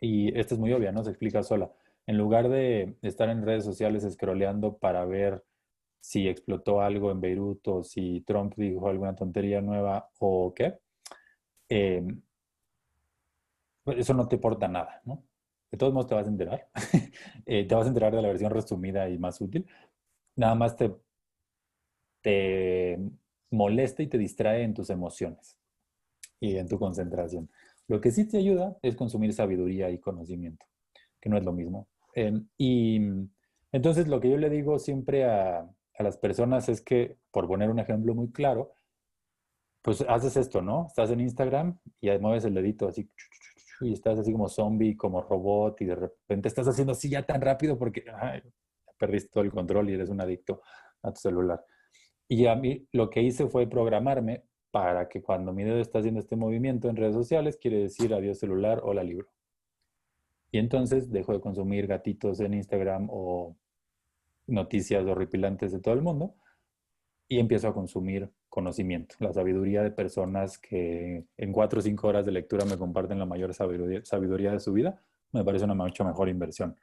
Y 0.00 0.36
esta 0.38 0.54
es 0.54 0.60
muy 0.60 0.72
obvia, 0.72 0.92
¿no? 0.92 1.04
Se 1.04 1.10
explica 1.10 1.42
sola. 1.42 1.70
En 2.06 2.18
lugar 2.18 2.48
de 2.48 2.96
estar 3.02 3.28
en 3.30 3.42
redes 3.42 3.64
sociales 3.64 4.06
scrolleando 4.12 4.76
para 4.78 5.04
ver 5.04 5.44
si 6.00 6.28
explotó 6.28 6.80
algo 6.80 7.12
en 7.12 7.20
Beirut 7.20 7.66
o 7.68 7.84
si 7.84 8.22
Trump 8.22 8.54
dijo 8.56 8.88
alguna 8.88 9.14
tontería 9.14 9.60
nueva 9.60 10.10
o 10.18 10.52
qué, 10.54 10.80
em, 11.68 12.22
pues 13.84 13.98
eso 13.98 14.14
no 14.14 14.28
te 14.28 14.36
aporta 14.36 14.68
nada, 14.68 15.00
¿no? 15.04 15.24
De 15.70 15.78
todos 15.78 15.92
modos 15.92 16.08
te 16.08 16.14
vas 16.14 16.26
a 16.26 16.30
enterar. 16.30 16.68
Eh, 17.46 17.66
te 17.66 17.74
vas 17.74 17.86
a 17.86 17.88
enterar 17.88 18.14
de 18.14 18.22
la 18.22 18.28
versión 18.28 18.52
resumida 18.52 19.08
y 19.08 19.18
más 19.18 19.40
útil. 19.40 19.66
Nada 20.36 20.54
más 20.54 20.76
te, 20.76 20.94
te 22.20 22.98
molesta 23.52 24.02
y 24.02 24.08
te 24.08 24.18
distrae 24.18 24.62
en 24.62 24.74
tus 24.74 24.90
emociones 24.90 25.58
y 26.40 26.56
en 26.56 26.68
tu 26.68 26.78
concentración. 26.78 27.50
Lo 27.88 28.00
que 28.00 28.10
sí 28.10 28.26
te 28.26 28.38
ayuda 28.38 28.76
es 28.82 28.96
consumir 28.96 29.32
sabiduría 29.32 29.90
y 29.90 29.98
conocimiento, 29.98 30.66
que 31.20 31.28
no 31.28 31.36
es 31.36 31.44
lo 31.44 31.52
mismo. 31.52 31.88
Em, 32.14 32.48
y 32.58 33.00
Entonces, 33.74 34.06
lo 34.06 34.20
que 34.20 34.28
yo 34.30 34.36
le 34.36 34.50
digo 34.50 34.78
siempre 34.78 35.24
a, 35.24 35.60
a 35.60 36.02
las 36.02 36.18
personas 36.18 36.68
es 36.68 36.82
que, 36.82 37.16
por 37.30 37.46
poner 37.48 37.70
un 37.70 37.78
ejemplo 37.78 38.14
muy 38.14 38.30
claro, 38.30 38.74
pues 39.82 40.02
haces 40.08 40.36
esto, 40.36 40.62
¿no? 40.62 40.86
Estás 40.88 41.10
en 41.10 41.20
Instagram 41.20 41.78
y 42.00 42.10
mueves 42.18 42.44
el 42.44 42.54
dedito 42.54 42.88
así 42.88 43.08
y 43.80 43.92
estás 43.92 44.18
así 44.18 44.32
como 44.32 44.48
zombie, 44.48 44.96
como 44.96 45.22
robot 45.22 45.80
y 45.80 45.86
de 45.86 45.96
repente 45.96 46.48
estás 46.48 46.68
haciendo 46.68 46.92
así 46.92 47.08
ya 47.08 47.24
tan 47.24 47.40
rápido 47.40 47.78
porque 47.78 48.04
perdiste 48.96 49.30
todo 49.30 49.42
el 49.42 49.50
control 49.50 49.90
y 49.90 49.94
eres 49.94 50.08
un 50.08 50.20
adicto 50.20 50.62
a 51.02 51.12
tu 51.12 51.20
celular. 51.20 51.64
Y 52.32 52.46
a 52.46 52.56
mí 52.56 52.88
lo 52.92 53.10
que 53.10 53.20
hice 53.20 53.46
fue 53.46 53.66
programarme 53.66 54.46
para 54.70 55.06
que 55.06 55.20
cuando 55.20 55.52
mi 55.52 55.64
dedo 55.64 55.80
está 55.80 55.98
haciendo 55.98 56.18
este 56.18 56.34
movimiento 56.34 56.88
en 56.88 56.96
redes 56.96 57.14
sociales, 57.14 57.58
quiere 57.60 57.80
decir 57.80 58.14
adiós 58.14 58.38
celular, 58.38 58.80
o 58.84 58.94
la 58.94 59.02
libro. 59.02 59.28
Y 60.50 60.56
entonces 60.56 61.10
dejo 61.10 61.34
de 61.34 61.42
consumir 61.42 61.86
gatitos 61.86 62.40
en 62.40 62.54
Instagram 62.54 63.08
o 63.10 63.58
noticias 64.46 65.04
horripilantes 65.04 65.72
de 65.72 65.80
todo 65.80 65.92
el 65.92 66.00
mundo 66.00 66.34
y 67.28 67.38
empiezo 67.38 67.68
a 67.68 67.74
consumir 67.74 68.32
conocimiento, 68.48 69.14
la 69.18 69.34
sabiduría 69.34 69.82
de 69.82 69.90
personas 69.90 70.56
que 70.56 71.26
en 71.36 71.52
cuatro 71.52 71.80
o 71.80 71.82
cinco 71.82 72.08
horas 72.08 72.24
de 72.24 72.32
lectura 72.32 72.64
me 72.64 72.78
comparten 72.78 73.18
la 73.18 73.26
mayor 73.26 73.52
sabiduría, 73.52 74.52
de 74.52 74.60
su 74.60 74.72
vida, 74.72 75.02
me 75.32 75.44
parece 75.44 75.66
una 75.66 75.74
mucho 75.74 76.02
mejor 76.02 76.30
inversión. 76.30 76.78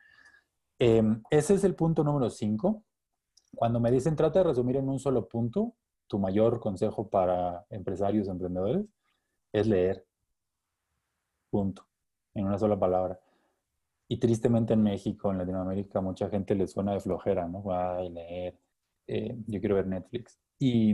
Em, 0.78 1.24
ese 1.32 1.56
es 1.56 1.64
el 1.64 1.74
punto 1.74 2.04
número 2.04 2.30
cinco. 2.30 2.84
Cuando 3.56 3.80
me 3.80 3.92
dicen 3.92 4.16
trata 4.16 4.40
de 4.40 4.46
resumir 4.46 4.78
en 4.78 4.90
un 4.90 5.00
solo 5.00 5.28
punto, 5.28 5.76
tu 6.08 6.20
mayor 6.20 6.60
consejo 6.60 7.10
para 7.10 7.66
empresarios, 7.70 8.28
emprendedores, 8.28 8.86
es 9.54 9.68
leer. 9.68 10.06
Punto. 11.50 11.86
En 12.34 12.46
una 12.46 12.58
sola 12.58 12.80
palabra. 12.80 13.20
Y 14.08 14.18
tristemente 14.18 14.74
en 14.74 14.84
México, 14.84 15.32
en 15.32 15.38
Latinoamérica, 15.40 16.02
mucha 16.02 16.30
gente 16.30 16.56
le 16.56 16.68
suena 16.68 16.94
de 16.94 17.00
flojera, 17.00 17.48
¿no? 17.48 17.64
Ay, 17.72 18.10
leer. 18.10 18.60
Eh, 19.08 19.38
yo 19.48 19.60
quiero 19.60 19.76
ver 19.76 19.88
Netflix. 19.88 20.40
Y, 20.58 20.94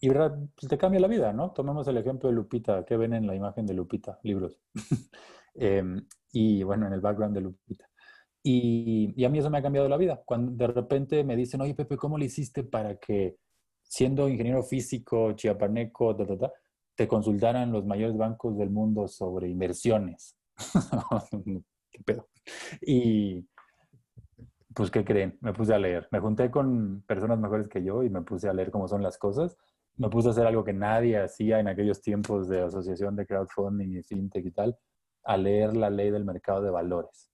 y 0.00 0.10
pues 0.10 0.68
te 0.68 0.78
cambia 0.78 1.00
la 1.00 1.08
vida, 1.08 1.32
¿no? 1.32 1.52
Tomemos 1.52 1.86
el 1.88 1.96
ejemplo 1.96 2.28
de 2.28 2.34
Lupita. 2.34 2.84
¿Qué 2.84 2.96
ven 2.96 3.14
en 3.14 3.26
la 3.26 3.34
imagen 3.34 3.66
de 3.66 3.74
Lupita? 3.74 4.18
Libros. 4.22 4.58
Em, 5.56 6.04
y 6.32 6.64
bueno, 6.64 6.88
en 6.88 6.94
el 6.94 7.00
background 7.00 7.32
de 7.32 7.40
Lupita. 7.40 7.88
Y, 8.46 9.14
y, 9.16 9.24
a 9.24 9.30
mí 9.30 9.38
eso 9.38 9.48
me 9.48 9.58
ha 9.58 9.62
cambiado 9.62 9.88
la 9.88 9.96
vida. 9.96 10.22
Cuando 10.24 10.52
de 10.52 10.66
repente 10.66 11.24
me 11.24 11.34
dicen, 11.34 11.62
oye, 11.62 11.74
Pepe, 11.74 11.96
¿cómo 11.96 12.18
le 12.18 12.26
hiciste 12.26 12.62
para 12.62 12.96
que 12.96 13.38
siendo 13.84 14.28
ingeniero 14.28 14.62
físico, 14.62 15.32
chiapaneco, 15.32 16.16
te 16.94 17.08
consultaran 17.08 17.72
los 17.72 17.84
mayores 17.86 18.16
bancos 18.16 18.56
del 18.58 18.70
mundo 18.70 19.06
sobre 19.08 19.48
inversiones. 19.48 20.36
¿Qué 21.90 22.02
pedo? 22.04 22.28
Y 22.82 23.46
pues, 24.74 24.90
¿qué 24.90 25.04
creen? 25.04 25.38
Me 25.40 25.52
puse 25.52 25.74
a 25.74 25.78
leer. 25.78 26.08
Me 26.10 26.20
junté 26.20 26.50
con 26.50 27.02
personas 27.06 27.38
mejores 27.38 27.68
que 27.68 27.84
yo 27.84 28.02
y 28.02 28.10
me 28.10 28.22
puse 28.22 28.48
a 28.48 28.52
leer 28.52 28.70
cómo 28.70 28.88
son 28.88 29.02
las 29.02 29.18
cosas. 29.18 29.56
Me 29.96 30.08
puse 30.08 30.28
a 30.28 30.30
hacer 30.32 30.46
algo 30.46 30.64
que 30.64 30.72
nadie 30.72 31.18
hacía 31.18 31.60
en 31.60 31.68
aquellos 31.68 32.00
tiempos 32.00 32.48
de 32.48 32.62
asociación 32.62 33.14
de 33.14 33.26
crowdfunding 33.26 33.96
y 33.96 34.02
fintech 34.02 34.44
y 34.44 34.50
tal, 34.50 34.76
a 35.22 35.36
leer 35.36 35.76
la 35.76 35.88
ley 35.88 36.10
del 36.10 36.24
mercado 36.24 36.62
de 36.62 36.70
valores. 36.70 37.30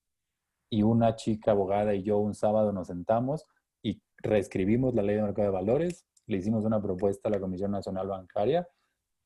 Y 0.71 0.83
una 0.83 1.17
chica 1.17 1.51
abogada 1.51 1.95
y 1.95 2.03
yo 2.03 2.19
un 2.19 2.35
sábado 2.35 2.73
nos 2.73 2.87
sentamos 2.87 3.47
y 3.83 4.01
reescribimos 4.19 4.95
la 4.95 5.03
ley 5.03 5.17
del 5.17 5.25
mercado 5.25 5.49
de 5.49 5.55
valores 5.55 6.07
le 6.31 6.37
hicimos 6.37 6.65
una 6.65 6.81
propuesta 6.81 7.29
a 7.29 7.33
la 7.33 7.41
Comisión 7.41 7.73
Nacional 7.73 8.07
Bancaria, 8.07 8.69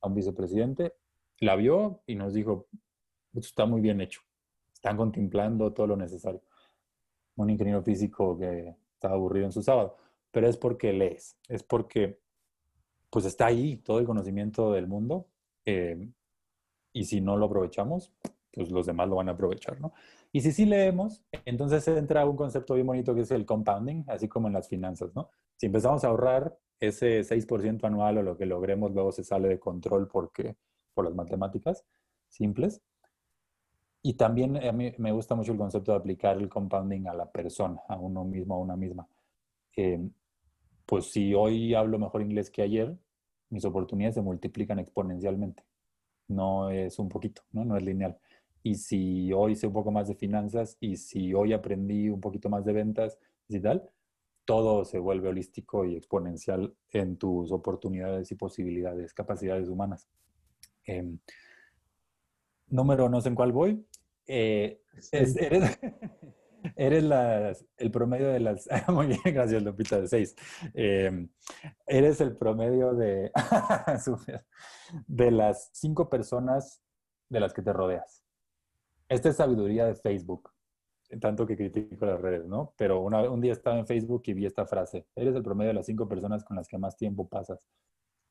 a 0.00 0.08
un 0.08 0.14
vicepresidente, 0.14 0.94
la 1.40 1.54
vio 1.54 2.02
y 2.06 2.14
nos 2.14 2.32
dijo, 2.32 2.66
está 3.34 3.66
muy 3.66 3.82
bien 3.82 4.00
hecho, 4.00 4.22
están 4.72 4.96
contemplando 4.96 5.72
todo 5.72 5.86
lo 5.86 5.96
necesario. 5.96 6.40
Un 7.36 7.50
ingeniero 7.50 7.82
físico 7.82 8.38
que 8.38 8.74
estaba 8.94 9.14
aburrido 9.14 9.44
en 9.44 9.52
su 9.52 9.62
sábado, 9.62 9.98
pero 10.30 10.48
es 10.48 10.56
porque 10.56 10.94
lees, 10.94 11.36
es 11.48 11.62
porque 11.62 12.20
pues 13.10 13.26
está 13.26 13.46
ahí 13.46 13.76
todo 13.76 13.98
el 13.98 14.06
conocimiento 14.06 14.72
del 14.72 14.86
mundo 14.86 15.28
eh, 15.66 16.08
y 16.94 17.04
si 17.04 17.20
no 17.20 17.36
lo 17.36 17.46
aprovechamos, 17.46 18.14
pues 18.50 18.70
los 18.70 18.86
demás 18.86 19.08
lo 19.08 19.16
van 19.16 19.28
a 19.28 19.32
aprovechar, 19.32 19.78
¿no? 19.78 19.92
Y 20.34 20.40
si 20.40 20.50
sí 20.50 20.66
leemos, 20.66 21.22
entonces 21.44 21.86
entra 21.86 22.26
un 22.26 22.34
concepto 22.34 22.74
bien 22.74 22.88
bonito 22.88 23.14
que 23.14 23.20
es 23.20 23.30
el 23.30 23.46
compounding, 23.46 24.02
así 24.08 24.26
como 24.26 24.48
en 24.48 24.54
las 24.54 24.68
finanzas, 24.68 25.14
¿no? 25.14 25.30
Si 25.54 25.66
empezamos 25.66 26.02
a 26.02 26.08
ahorrar 26.08 26.58
ese 26.80 27.22
6% 27.22 27.84
anual 27.84 28.18
o 28.18 28.22
lo 28.24 28.36
que 28.36 28.44
logremos 28.44 28.92
luego 28.92 29.12
se 29.12 29.22
sale 29.22 29.46
de 29.46 29.60
control 29.60 30.08
porque, 30.08 30.56
por 30.92 31.04
las 31.04 31.14
matemáticas 31.14 31.84
simples. 32.26 32.82
Y 34.02 34.14
también 34.14 34.56
a 34.56 34.72
mí 34.72 34.92
me 34.98 35.12
gusta 35.12 35.36
mucho 35.36 35.52
el 35.52 35.58
concepto 35.58 35.92
de 35.92 35.98
aplicar 35.98 36.36
el 36.36 36.48
compounding 36.48 37.06
a 37.06 37.14
la 37.14 37.30
persona, 37.30 37.80
a 37.86 37.96
uno 37.96 38.24
mismo, 38.24 38.56
a 38.56 38.58
una 38.58 38.74
misma. 38.74 39.06
Eh, 39.76 40.00
pues 40.84 41.12
si 41.12 41.32
hoy 41.32 41.74
hablo 41.74 41.96
mejor 42.00 42.22
inglés 42.22 42.50
que 42.50 42.62
ayer, 42.62 42.98
mis 43.50 43.64
oportunidades 43.64 44.16
se 44.16 44.22
multiplican 44.22 44.80
exponencialmente. 44.80 45.62
No 46.26 46.70
es 46.70 46.98
un 46.98 47.08
poquito, 47.08 47.42
¿no? 47.52 47.64
No 47.64 47.76
es 47.76 47.84
lineal. 47.84 48.18
Y 48.64 48.76
si 48.76 49.30
hoy 49.30 49.56
sé 49.56 49.66
un 49.66 49.74
poco 49.74 49.90
más 49.90 50.08
de 50.08 50.14
finanzas 50.14 50.78
y 50.80 50.96
si 50.96 51.34
hoy 51.34 51.52
aprendí 51.52 52.08
un 52.08 52.20
poquito 52.20 52.48
más 52.48 52.64
de 52.64 52.72
ventas 52.72 53.18
y 53.46 53.60
tal, 53.60 53.86
todo 54.46 54.86
se 54.86 54.98
vuelve 54.98 55.28
holístico 55.28 55.84
y 55.84 55.96
exponencial 55.96 56.74
en 56.90 57.18
tus 57.18 57.52
oportunidades 57.52 58.32
y 58.32 58.36
posibilidades, 58.36 59.12
capacidades 59.12 59.68
humanas. 59.68 60.08
Em, 60.86 61.18
número, 62.68 63.10
no 63.10 63.20
sé 63.20 63.28
en 63.28 63.34
cuál 63.34 63.52
voy. 63.52 63.86
Eh, 64.26 64.80
eres, 66.76 67.14
el 67.76 67.90
promedio 67.90 68.28
de 68.28 68.40
las... 68.40 68.66
Muy 68.88 69.08
bien, 69.08 69.20
gracias 69.26 69.62
Lupita, 69.62 70.00
de 70.00 70.08
seis. 70.08 70.34
Em, 70.72 71.28
eres 71.86 72.18
el 72.22 72.34
promedio 72.34 72.94
de, 72.94 73.30
de 75.06 75.30
las 75.30 75.68
cinco 75.74 76.08
personas 76.08 76.80
de 77.28 77.40
las 77.40 77.52
que 77.52 77.60
te 77.60 77.70
rodeas. 77.70 78.23
Esta 79.14 79.28
es 79.28 79.36
sabiduría 79.36 79.86
de 79.86 79.94
Facebook 79.94 80.50
tanto 81.20 81.46
que 81.46 81.56
critico 81.56 82.06
las 82.06 82.20
redes, 82.20 82.46
¿no? 82.46 82.74
Pero 82.76 83.02
un 83.02 83.40
día 83.40 83.52
estaba 83.52 83.78
en 83.78 83.86
Facebook 83.86 84.22
y 84.26 84.34
vi 84.34 84.46
esta 84.46 84.66
frase, 84.66 85.06
eres 85.14 85.34
el 85.34 85.42
promedio 85.42 85.68
de 85.68 85.74
las 85.74 85.86
cinco 85.86 86.08
personas 86.08 86.44
con 86.44 86.56
las 86.56 86.66
que 86.66 86.78
más 86.78 86.96
tiempo 86.96 87.28
pasas. 87.28 87.68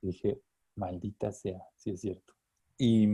Dije, 0.02 0.42
maldita 0.76 1.32
sea, 1.32 1.62
sí 1.78 1.92
es 1.92 2.02
cierto. 2.02 2.34
Y, 2.78 3.08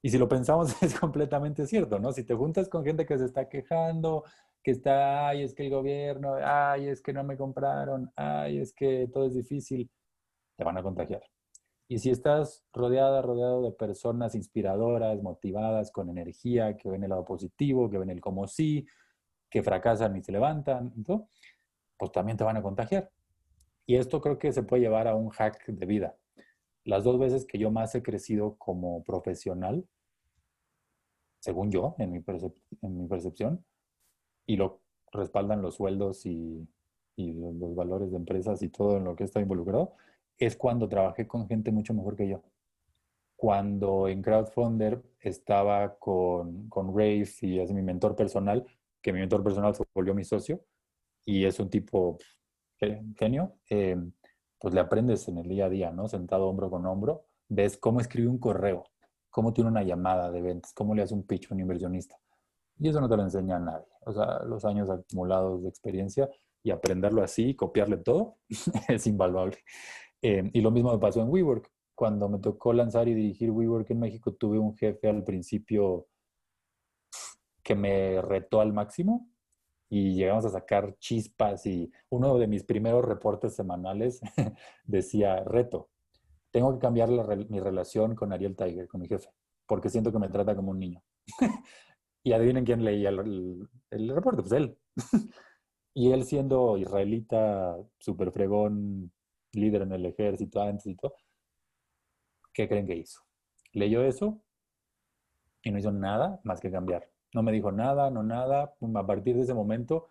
y 0.00 0.10
si 0.10 0.16
lo 0.18 0.28
pensamos 0.28 0.74
es 0.82 0.98
completamente 0.98 1.66
cierto, 1.66 1.98
¿no? 1.98 2.12
Si 2.12 2.24
te 2.24 2.34
juntas 2.34 2.68
con 2.68 2.84
gente 2.84 3.04
que 3.04 3.18
se 3.18 3.26
está 3.26 3.48
quejando, 3.48 4.24
que 4.62 4.70
está, 4.70 5.28
ay, 5.28 5.42
es 5.42 5.54
que 5.54 5.64
el 5.64 5.70
gobierno, 5.70 6.36
ay, 6.42 6.88
es 6.88 7.02
que 7.02 7.12
no 7.12 7.24
me 7.24 7.36
compraron, 7.36 8.10
ay, 8.16 8.58
es 8.58 8.72
que 8.72 9.08
todo 9.12 9.26
es 9.26 9.34
difícil, 9.34 9.90
te 10.56 10.64
van 10.64 10.78
a 10.78 10.82
contagiar. 10.82 11.22
Y 11.92 11.98
si 11.98 12.08
estás 12.08 12.64
rodeada, 12.72 13.20
rodeado 13.20 13.60
de 13.60 13.70
personas 13.70 14.34
inspiradoras, 14.34 15.22
motivadas, 15.22 15.90
con 15.90 16.08
energía, 16.08 16.74
que 16.74 16.88
ven 16.88 17.02
el 17.02 17.10
lado 17.10 17.26
positivo, 17.26 17.90
que 17.90 17.98
ven 17.98 18.08
el 18.08 18.18
como 18.18 18.46
sí, 18.46 18.86
que 19.50 19.62
fracasan 19.62 20.16
y 20.16 20.22
se 20.22 20.32
levantan, 20.32 20.90
pues 21.98 22.10
también 22.10 22.38
te 22.38 22.44
van 22.44 22.56
a 22.56 22.62
contagiar. 22.62 23.10
Y 23.84 23.96
esto 23.96 24.22
creo 24.22 24.38
que 24.38 24.52
se 24.52 24.62
puede 24.62 24.80
llevar 24.80 25.06
a 25.06 25.14
un 25.14 25.28
hack 25.28 25.66
de 25.66 25.84
vida. 25.84 26.16
Las 26.84 27.04
dos 27.04 27.18
veces 27.18 27.44
que 27.44 27.58
yo 27.58 27.70
más 27.70 27.94
he 27.94 28.02
crecido 28.02 28.56
como 28.56 29.04
profesional, 29.04 29.86
según 31.40 31.70
yo, 31.70 31.94
en 31.98 32.10
mi, 32.10 32.24
en 32.80 32.96
mi 32.96 33.06
percepción, 33.06 33.66
y 34.46 34.56
lo 34.56 34.80
respaldan 35.12 35.60
los 35.60 35.74
sueldos 35.74 36.24
y, 36.24 36.66
y 37.16 37.32
los 37.34 37.74
valores 37.74 38.10
de 38.12 38.16
empresas 38.16 38.62
y 38.62 38.70
todo 38.70 38.96
en 38.96 39.04
lo 39.04 39.14
que 39.14 39.24
está 39.24 39.40
involucrado, 39.40 39.94
es 40.38 40.56
cuando 40.56 40.88
trabajé 40.88 41.26
con 41.26 41.46
gente 41.48 41.70
mucho 41.70 41.94
mejor 41.94 42.16
que 42.16 42.28
yo. 42.28 42.42
Cuando 43.36 44.08
en 44.08 44.22
Crowdfunder 44.22 45.02
estaba 45.20 45.96
con, 45.98 46.68
con 46.68 46.88
Rafe 46.88 47.46
y 47.46 47.58
es 47.60 47.72
mi 47.72 47.82
mentor 47.82 48.14
personal, 48.14 48.64
que 49.00 49.12
mi 49.12 49.20
mentor 49.20 49.42
personal 49.42 49.74
se 49.74 49.84
volvió 49.94 50.14
mi 50.14 50.24
socio 50.24 50.64
y 51.24 51.44
es 51.44 51.58
un 51.60 51.70
tipo 51.70 52.18
genio, 53.16 53.56
eh, 53.70 53.96
pues 54.58 54.74
le 54.74 54.80
aprendes 54.80 55.26
en 55.28 55.38
el 55.38 55.48
día 55.48 55.66
a 55.66 55.68
día, 55.68 55.90
¿no? 55.90 56.08
Sentado 56.08 56.48
hombro 56.48 56.70
con 56.70 56.86
hombro, 56.86 57.26
ves 57.48 57.76
cómo 57.76 58.00
escribe 58.00 58.28
un 58.28 58.38
correo, 58.38 58.84
cómo 59.30 59.52
tiene 59.52 59.70
una 59.70 59.82
llamada 59.82 60.30
de 60.30 60.40
ventas, 60.40 60.72
cómo 60.72 60.94
le 60.94 61.02
hace 61.02 61.14
un 61.14 61.26
pitch 61.26 61.50
a 61.50 61.54
un 61.54 61.60
inversionista. 61.60 62.16
Y 62.78 62.88
eso 62.88 63.00
no 63.00 63.08
te 63.08 63.16
lo 63.16 63.22
enseña 63.22 63.56
a 63.56 63.60
nadie. 63.60 63.86
O 64.06 64.12
sea, 64.12 64.40
los 64.44 64.64
años 64.64 64.88
acumulados 64.90 65.62
de 65.62 65.68
experiencia 65.68 66.28
y 66.62 66.70
aprenderlo 66.70 67.22
así, 67.22 67.54
copiarle 67.54 67.98
todo, 67.98 68.36
es 68.88 69.06
invaluable. 69.06 69.58
Eh, 70.22 70.50
y 70.52 70.60
lo 70.60 70.70
mismo 70.70 70.92
me 70.92 70.98
pasó 70.98 71.20
en 71.20 71.28
WeWork. 71.28 71.70
Cuando 71.94 72.28
me 72.28 72.38
tocó 72.38 72.72
lanzar 72.72 73.08
y 73.08 73.14
dirigir 73.14 73.50
WeWork 73.50 73.90
en 73.90 74.00
México, 74.00 74.32
tuve 74.32 74.58
un 74.58 74.76
jefe 74.76 75.08
al 75.08 75.24
principio 75.24 76.06
que 77.62 77.74
me 77.74 78.20
retó 78.22 78.60
al 78.60 78.72
máximo 78.72 79.28
y 79.88 80.14
llegamos 80.14 80.44
a 80.46 80.50
sacar 80.50 80.96
chispas 80.98 81.66
y 81.66 81.92
uno 82.08 82.38
de 82.38 82.46
mis 82.46 82.64
primeros 82.64 83.04
reportes 83.04 83.54
semanales 83.54 84.20
decía, 84.84 85.44
reto, 85.44 85.90
tengo 86.50 86.72
que 86.72 86.78
cambiar 86.78 87.10
mi 87.50 87.60
relación 87.60 88.14
con 88.14 88.32
Ariel 88.32 88.56
Tiger, 88.56 88.88
con 88.88 89.00
mi 89.00 89.08
jefe, 89.08 89.28
porque 89.66 89.90
siento 89.90 90.10
que 90.10 90.18
me 90.18 90.28
trata 90.30 90.56
como 90.56 90.70
un 90.70 90.78
niño. 90.78 91.02
y 92.24 92.32
adivinen 92.32 92.64
quién 92.64 92.84
leía 92.84 93.10
el, 93.10 93.68
el 93.90 94.08
reporte, 94.14 94.42
pues 94.42 94.52
él. 94.52 94.78
Y 95.94 96.10
él 96.10 96.24
siendo 96.24 96.78
israelita, 96.78 97.76
súper 97.98 98.32
fregón, 98.32 99.12
líder 99.54 99.82
en 99.82 99.92
el 99.92 100.06
ejército 100.06 100.62
antes 100.62 100.86
y 100.86 100.94
todo, 100.94 101.14
¿qué 102.52 102.68
creen 102.68 102.86
que 102.86 102.96
hizo? 102.96 103.20
Leyó 103.72 104.02
eso 104.02 104.42
y 105.62 105.70
no 105.70 105.78
hizo 105.78 105.92
nada 105.92 106.40
más 106.44 106.60
que 106.60 106.70
cambiar. 106.70 107.08
No 107.34 107.42
me 107.42 107.52
dijo 107.52 107.72
nada, 107.72 108.10
no 108.10 108.22
nada. 108.22 108.74
A 108.94 109.06
partir 109.06 109.36
de 109.36 109.42
ese 109.42 109.54
momento 109.54 110.10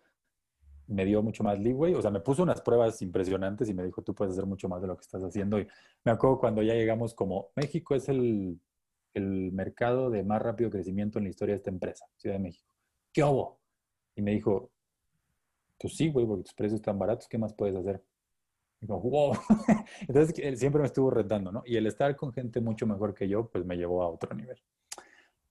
me 0.88 1.04
dio 1.04 1.22
mucho 1.22 1.44
más 1.44 1.58
leeway. 1.58 1.94
O 1.94 2.02
sea, 2.02 2.10
me 2.10 2.20
puso 2.20 2.42
unas 2.42 2.60
pruebas 2.60 3.00
impresionantes 3.02 3.68
y 3.68 3.74
me 3.74 3.84
dijo, 3.84 4.02
tú 4.02 4.14
puedes 4.14 4.32
hacer 4.32 4.46
mucho 4.46 4.68
más 4.68 4.80
de 4.82 4.88
lo 4.88 4.96
que 4.96 5.02
estás 5.02 5.22
haciendo. 5.22 5.58
Y 5.58 5.68
me 6.04 6.12
acuerdo 6.12 6.38
cuando 6.38 6.62
ya 6.62 6.74
llegamos 6.74 7.14
como, 7.14 7.50
México 7.54 7.94
es 7.94 8.08
el, 8.08 8.60
el 9.14 9.52
mercado 9.52 10.10
de 10.10 10.24
más 10.24 10.42
rápido 10.42 10.70
crecimiento 10.70 11.18
en 11.18 11.24
la 11.24 11.30
historia 11.30 11.54
de 11.54 11.58
esta 11.58 11.70
empresa, 11.70 12.06
Ciudad 12.16 12.36
de 12.36 12.42
México. 12.42 12.74
¿Qué 13.12 13.22
hubo? 13.22 13.60
Y 14.16 14.22
me 14.22 14.32
dijo, 14.32 14.70
pues 15.78 15.96
sí, 15.96 16.10
güey, 16.10 16.26
porque 16.26 16.44
tus 16.44 16.54
precios 16.54 16.80
están 16.80 16.98
baratos, 16.98 17.28
¿qué 17.28 17.38
más 17.38 17.54
puedes 17.54 17.76
hacer? 17.76 18.02
Entonces, 20.08 20.58
siempre 20.58 20.80
me 20.80 20.86
estuvo 20.86 21.10
retando, 21.10 21.52
¿no? 21.52 21.62
Y 21.64 21.76
el 21.76 21.86
estar 21.86 22.14
con 22.16 22.32
gente 22.32 22.60
mucho 22.60 22.86
mejor 22.86 23.14
que 23.14 23.28
yo, 23.28 23.48
pues 23.48 23.64
me 23.64 23.76
llevó 23.76 24.02
a 24.02 24.08
otro 24.08 24.34
nivel. 24.34 24.60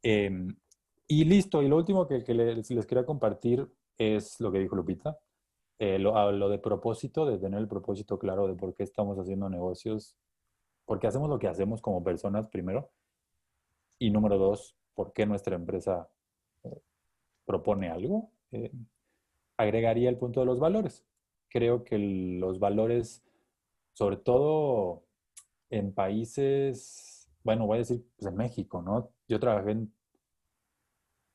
Em, 0.04 0.56
y 1.08 1.26
listo, 1.26 1.62
y 1.62 1.68
lo 1.68 1.78
último 1.78 2.08
que, 2.08 2.20
les, 2.34 2.68
quería 2.88 3.06
compartir 3.06 3.68
es 3.98 4.40
lo 4.40 4.52
que 4.52 4.60
dijo 4.60 4.76
Lupita, 4.76 5.18
eh, 5.80 6.00
lo, 6.00 6.32
lo, 6.32 6.50
de 6.50 6.60
propósito, 6.60 7.26
de 7.26 7.38
tener 7.38 7.60
el 7.60 7.68
propósito 7.68 8.20
claro 8.20 8.48
de 8.48 8.56
por 8.56 8.74
qué 8.74 8.84
estamos 8.84 9.18
haciendo 9.18 9.50
negocios, 9.50 10.16
por 10.86 11.00
qué 11.00 11.08
hacemos 11.08 11.30
lo 11.30 11.40
que 11.40 11.48
hacemos 11.48 11.82
como 11.82 12.04
personas 12.04 12.48
primero, 12.48 12.92
y 14.00 14.10
número 14.10 14.38
dos, 14.38 14.76
por 14.94 15.14
qué 15.14 15.26
nuestra 15.26 15.56
empresa 15.56 16.10
eh, 16.64 16.82
propone 17.46 17.90
algo. 17.90 18.32
Eh, 18.52 18.72
agregaría 19.58 20.10
el 20.10 20.18
punto 20.18 20.40
de 20.40 20.46
los 20.48 20.60
valores. 20.60 21.06
Creo 21.51 21.84
que 21.84 21.98
los 22.00 22.60
valores, 22.60 23.22
sobre 23.93 24.15
todo 24.17 25.03
en 25.70 25.93
países, 25.93 27.29
bueno, 27.43 27.67
voy 27.67 27.75
a 27.75 27.79
decir 27.79 28.05
pues 28.15 28.31
en 28.31 28.38
México, 28.38 28.81
¿no? 28.81 29.12
Yo 29.27 29.39
trabajé 29.39 29.72
en, 29.72 29.93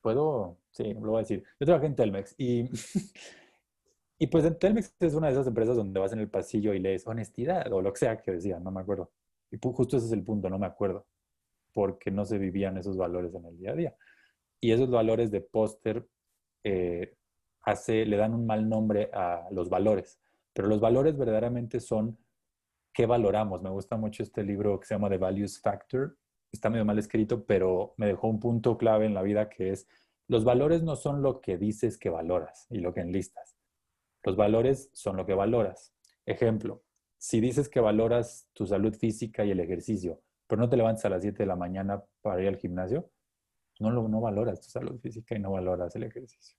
puedo, 0.01 0.57
sí, 0.71 0.93
lo 0.95 1.11
voy 1.11 1.17
a 1.17 1.19
decir, 1.19 1.43
yo 1.59 1.65
trabajé 1.65 1.85
en 1.85 1.95
Telmex 1.95 2.33
y, 2.37 2.65
y 4.19 4.27
pues 4.27 4.45
en 4.45 4.57
Telmex 4.57 4.95
es 4.99 5.13
una 5.13 5.27
de 5.27 5.33
esas 5.33 5.47
empresas 5.47 5.75
donde 5.75 5.99
vas 5.99 6.13
en 6.13 6.19
el 6.19 6.29
pasillo 6.29 6.73
y 6.73 6.79
lees 6.79 7.05
honestidad 7.05 7.71
o 7.71 7.81
lo 7.81 7.93
que 7.93 7.99
sea 7.99 8.21
que 8.21 8.31
decía, 8.31 8.59
no 8.59 8.71
me 8.71 8.81
acuerdo. 8.81 9.11
Y 9.51 9.57
justo 9.61 9.97
ese 9.97 10.07
es 10.07 10.11
el 10.13 10.23
punto, 10.23 10.49
no 10.49 10.57
me 10.57 10.65
acuerdo, 10.65 11.05
porque 11.73 12.09
no 12.09 12.25
se 12.25 12.39
vivían 12.39 12.77
esos 12.77 12.97
valores 12.97 13.35
en 13.35 13.45
el 13.45 13.57
día 13.57 13.71
a 13.71 13.75
día. 13.75 13.95
Y 14.59 14.71
esos 14.71 14.89
valores 14.89 15.29
de 15.29 15.41
póster 15.41 16.07
eh, 16.63 17.15
le 17.87 18.17
dan 18.17 18.33
un 18.33 18.45
mal 18.45 18.69
nombre 18.69 19.09
a 19.13 19.47
los 19.51 19.69
valores, 19.69 20.19
pero 20.53 20.67
los 20.67 20.79
valores 20.79 21.17
verdaderamente 21.17 21.79
son 21.79 22.17
qué 22.93 23.05
valoramos. 23.05 23.61
Me 23.61 23.69
gusta 23.69 23.97
mucho 23.97 24.23
este 24.23 24.43
libro 24.43 24.79
que 24.79 24.85
se 24.85 24.95
llama 24.95 25.09
The 25.09 25.17
Values 25.17 25.59
Factor. 25.59 26.17
Está 26.51 26.69
medio 26.69 26.85
mal 26.85 26.97
escrito, 26.97 27.45
pero 27.45 27.93
me 27.97 28.07
dejó 28.07 28.27
un 28.29 28.39
punto 28.39 28.77
clave 28.77 29.05
en 29.05 29.13
la 29.13 29.21
vida 29.21 29.49
que 29.49 29.71
es, 29.71 29.87
los 30.29 30.43
valores 30.43 30.81
no 30.81 30.95
son 30.95 31.21
lo 31.21 31.41
que 31.41 31.57
dices 31.57 31.97
que 31.97 32.09
valoras 32.09 32.67
y 32.69 32.79
lo 32.79 32.93
que 32.93 33.01
enlistas. 33.01 33.57
Los 34.23 34.35
valores 34.35 34.89
son 34.93 35.17
lo 35.17 35.25
que 35.25 35.33
valoras. 35.33 35.93
Ejemplo, 36.25 36.83
si 37.17 37.39
dices 37.39 37.69
que 37.69 37.79
valoras 37.79 38.49
tu 38.53 38.65
salud 38.65 38.93
física 38.93 39.45
y 39.45 39.51
el 39.51 39.59
ejercicio, 39.59 40.21
pero 40.47 40.61
no 40.61 40.69
te 40.69 40.77
levantas 40.77 41.05
a 41.05 41.09
las 41.09 41.21
7 41.21 41.37
de 41.43 41.47
la 41.47 41.55
mañana 41.55 42.03
para 42.21 42.41
ir 42.41 42.47
al 42.47 42.57
gimnasio, 42.57 43.09
no, 43.79 43.91
no 43.91 44.21
valoras 44.21 44.61
tu 44.61 44.69
salud 44.69 44.99
física 44.99 45.35
y 45.35 45.39
no 45.39 45.51
valoras 45.51 45.95
el 45.95 46.03
ejercicio. 46.03 46.57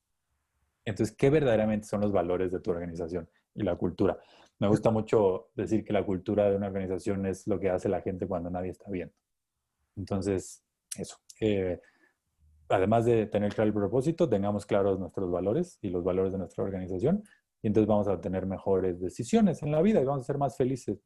Entonces, 0.88 1.14
¿qué 1.16 1.30
verdaderamente 1.30 1.86
son 1.86 2.00
los 2.00 2.12
valores 2.12 2.50
de 2.50 2.60
tu 2.60 2.70
organización 2.70 3.28
y 3.54 3.62
la 3.62 3.76
cultura? 3.76 4.18
Me 4.58 4.68
gusta 4.68 4.90
mucho 4.90 5.50
decir 5.54 5.84
que 5.84 5.92
la 5.92 6.04
cultura 6.04 6.50
de 6.50 6.56
una 6.56 6.66
organización 6.66 7.26
es 7.26 7.46
lo 7.46 7.60
que 7.60 7.70
hace 7.70 7.88
la 7.88 8.00
gente 8.00 8.26
cuando 8.26 8.50
nadie 8.50 8.70
está 8.70 8.90
viendo. 8.90 9.14
Entonces, 9.96 10.64
eso. 10.96 11.16
Eh, 11.40 11.80
además 12.68 13.04
de 13.04 13.26
tener 13.26 13.54
claro 13.54 13.68
el 13.68 13.74
propósito, 13.74 14.28
tengamos 14.28 14.66
claros 14.66 14.98
nuestros 14.98 15.30
valores 15.30 15.78
y 15.82 15.90
los 15.90 16.02
valores 16.02 16.32
de 16.32 16.38
nuestra 16.38 16.64
organización 16.64 17.22
y 17.62 17.68
entonces 17.68 17.88
vamos 17.88 18.08
a 18.08 18.20
tener 18.20 18.46
mejores 18.46 19.00
decisiones 19.00 19.62
en 19.62 19.72
la 19.72 19.82
vida 19.82 20.00
y 20.00 20.04
vamos 20.04 20.22
a 20.22 20.26
ser 20.26 20.38
más 20.38 20.56
felices. 20.56 20.98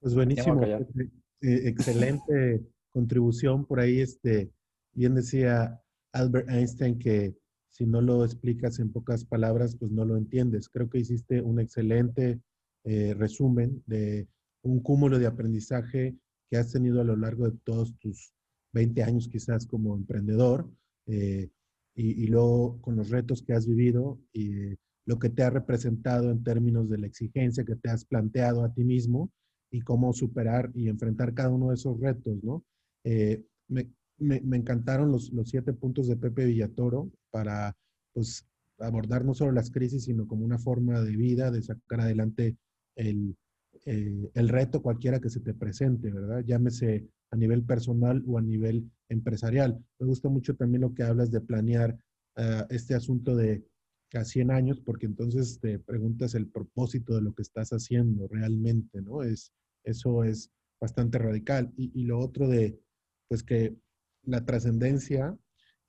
Pues 0.00 0.14
buenísimo. 0.14 0.60
Eh, 0.62 1.68
excelente 1.68 2.62
contribución 2.90 3.66
por 3.66 3.80
ahí. 3.80 4.00
Este, 4.00 4.50
bien 4.92 5.14
decía 5.14 5.82
Albert 6.12 6.48
Einstein 6.48 6.98
que 6.98 7.36
si 7.76 7.84
no 7.84 8.00
lo 8.00 8.24
explicas 8.24 8.78
en 8.78 8.90
pocas 8.90 9.26
palabras, 9.26 9.76
pues 9.76 9.92
no 9.92 10.06
lo 10.06 10.16
entiendes. 10.16 10.70
Creo 10.70 10.88
que 10.88 10.98
hiciste 10.98 11.42
un 11.42 11.60
excelente 11.60 12.40
eh, 12.84 13.12
resumen 13.12 13.82
de 13.86 14.26
un 14.62 14.80
cúmulo 14.80 15.18
de 15.18 15.26
aprendizaje 15.26 16.16
que 16.48 16.56
has 16.56 16.72
tenido 16.72 17.02
a 17.02 17.04
lo 17.04 17.16
largo 17.16 17.50
de 17.50 17.58
todos 17.64 17.94
tus 17.98 18.32
20 18.72 19.02
años 19.02 19.28
quizás 19.28 19.66
como 19.66 19.94
emprendedor 19.94 20.70
eh, 21.06 21.50
y, 21.94 22.26
luego 22.28 22.80
con 22.80 22.96
los 22.96 23.10
retos 23.10 23.42
que 23.42 23.52
has 23.52 23.66
vivido 23.66 24.18
y 24.32 24.74
lo 25.04 25.18
que 25.18 25.28
te 25.28 25.42
ha 25.42 25.50
representado 25.50 26.30
en 26.30 26.42
términos 26.42 26.88
de 26.88 26.96
la 26.96 27.06
exigencia 27.06 27.64
que 27.64 27.76
te 27.76 27.90
has 27.90 28.06
planteado 28.06 28.64
a 28.64 28.72
ti 28.72 28.84
mismo 28.84 29.30
y 29.70 29.80
cómo 29.82 30.14
superar 30.14 30.70
y 30.74 30.88
enfrentar 30.88 31.34
cada 31.34 31.50
uno 31.50 31.68
de 31.68 31.74
esos 31.74 32.00
retos, 32.00 32.42
¿no? 32.42 32.64
Eh, 33.04 33.44
me, 33.68 33.90
me, 34.18 34.56
encantaron 34.56 35.12
los, 35.12 35.30
los, 35.32 35.50
siete 35.50 35.72
puntos 35.74 36.08
de 36.08 36.16
Pepe 36.16 36.46
Villatoro 36.46 37.10
para 37.36 37.76
pues, 38.14 38.48
abordar 38.78 39.26
no 39.26 39.34
solo 39.34 39.52
las 39.52 39.70
crisis, 39.70 40.04
sino 40.04 40.26
como 40.26 40.42
una 40.42 40.58
forma 40.58 41.02
de 41.02 41.14
vida, 41.14 41.50
de 41.50 41.60
sacar 41.60 42.00
adelante 42.00 42.56
el, 42.94 43.36
eh, 43.84 44.30
el 44.32 44.48
reto 44.48 44.80
cualquiera 44.80 45.20
que 45.20 45.28
se 45.28 45.40
te 45.40 45.52
presente, 45.52 46.10
¿verdad? 46.10 46.42
Llámese 46.46 47.06
a 47.30 47.36
nivel 47.36 47.62
personal 47.62 48.24
o 48.26 48.38
a 48.38 48.42
nivel 48.42 48.90
empresarial. 49.10 49.78
Me 49.98 50.06
gusta 50.06 50.30
mucho 50.30 50.56
también 50.56 50.80
lo 50.80 50.94
que 50.94 51.02
hablas 51.02 51.30
de 51.30 51.42
planear 51.42 51.98
uh, 52.38 52.64
este 52.70 52.94
asunto 52.94 53.36
de 53.36 53.66
a 54.14 54.24
100 54.24 54.50
años, 54.50 54.80
porque 54.80 55.04
entonces 55.04 55.60
te 55.60 55.78
preguntas 55.78 56.34
el 56.34 56.46
propósito 56.46 57.16
de 57.16 57.20
lo 57.20 57.34
que 57.34 57.42
estás 57.42 57.68
haciendo 57.70 58.26
realmente, 58.28 59.02
¿no? 59.02 59.22
Es, 59.22 59.52
eso 59.84 60.24
es 60.24 60.50
bastante 60.80 61.18
radical. 61.18 61.70
Y, 61.76 61.90
y 62.00 62.04
lo 62.04 62.18
otro 62.18 62.48
de, 62.48 62.80
pues 63.28 63.42
que 63.42 63.76
la 64.22 64.42
trascendencia 64.46 65.36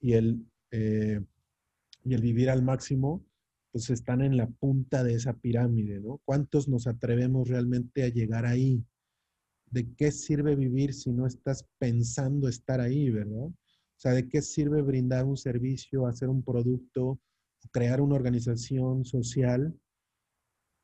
y 0.02 0.14
el, 0.14 0.46
eh, 0.72 1.22
y 2.08 2.14
el 2.14 2.22
vivir 2.22 2.50
al 2.50 2.64
máximo, 2.64 3.26
pues 3.72 3.90
están 3.90 4.22
en 4.22 4.38
la 4.38 4.48
punta 4.48 5.04
de 5.04 5.14
esa 5.14 5.34
pirámide, 5.34 6.00
¿no? 6.00 6.22
¿Cuántos 6.26 6.68
nos 6.68 6.88
atrevemos 6.88 7.48
realmente 7.48 8.04
a 8.04 8.10
llegar 8.10 8.46
ahí? 8.46 8.84
¿De 9.70 9.94
qué 9.96 10.12
sirve 10.12 10.56
vivir 10.56 10.94
si 10.94 11.12
no 11.12 11.28
estás 11.28 11.68
pensando 11.78 12.48
estar 12.48 12.80
ahí, 12.80 13.10
verdad? 13.10 13.48
O 13.48 14.00
sea, 14.00 14.14
¿de 14.14 14.28
qué 14.30 14.42
sirve 14.42 14.82
brindar 14.82 15.26
un 15.26 15.38
servicio, 15.38 16.08
hacer 16.08 16.30
un 16.30 16.44
producto, 16.44 17.20
crear 17.72 18.02
una 18.02 18.16
organización 18.16 19.04
social 19.04 19.78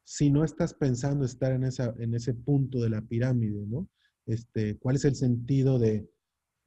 si 0.06 0.30
no 0.30 0.44
estás 0.44 0.74
pensando 0.74 1.24
estar 1.24 1.54
en, 1.54 1.64
esa, 1.64 1.96
en 1.98 2.14
ese 2.14 2.34
punto 2.34 2.82
de 2.82 2.90
la 2.90 3.02
pirámide, 3.02 3.66
¿no? 3.66 3.88
Este, 4.26 4.78
¿Cuál 4.78 4.98
es 4.98 5.06
el 5.06 5.16
sentido 5.16 5.80
de, 5.80 6.10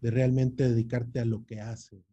de 0.01 0.11
realmente 0.11 0.69
dedicarte 0.69 1.21
a 1.21 1.25
lo 1.25 1.45
que 1.45 1.61
haces. 1.61 2.05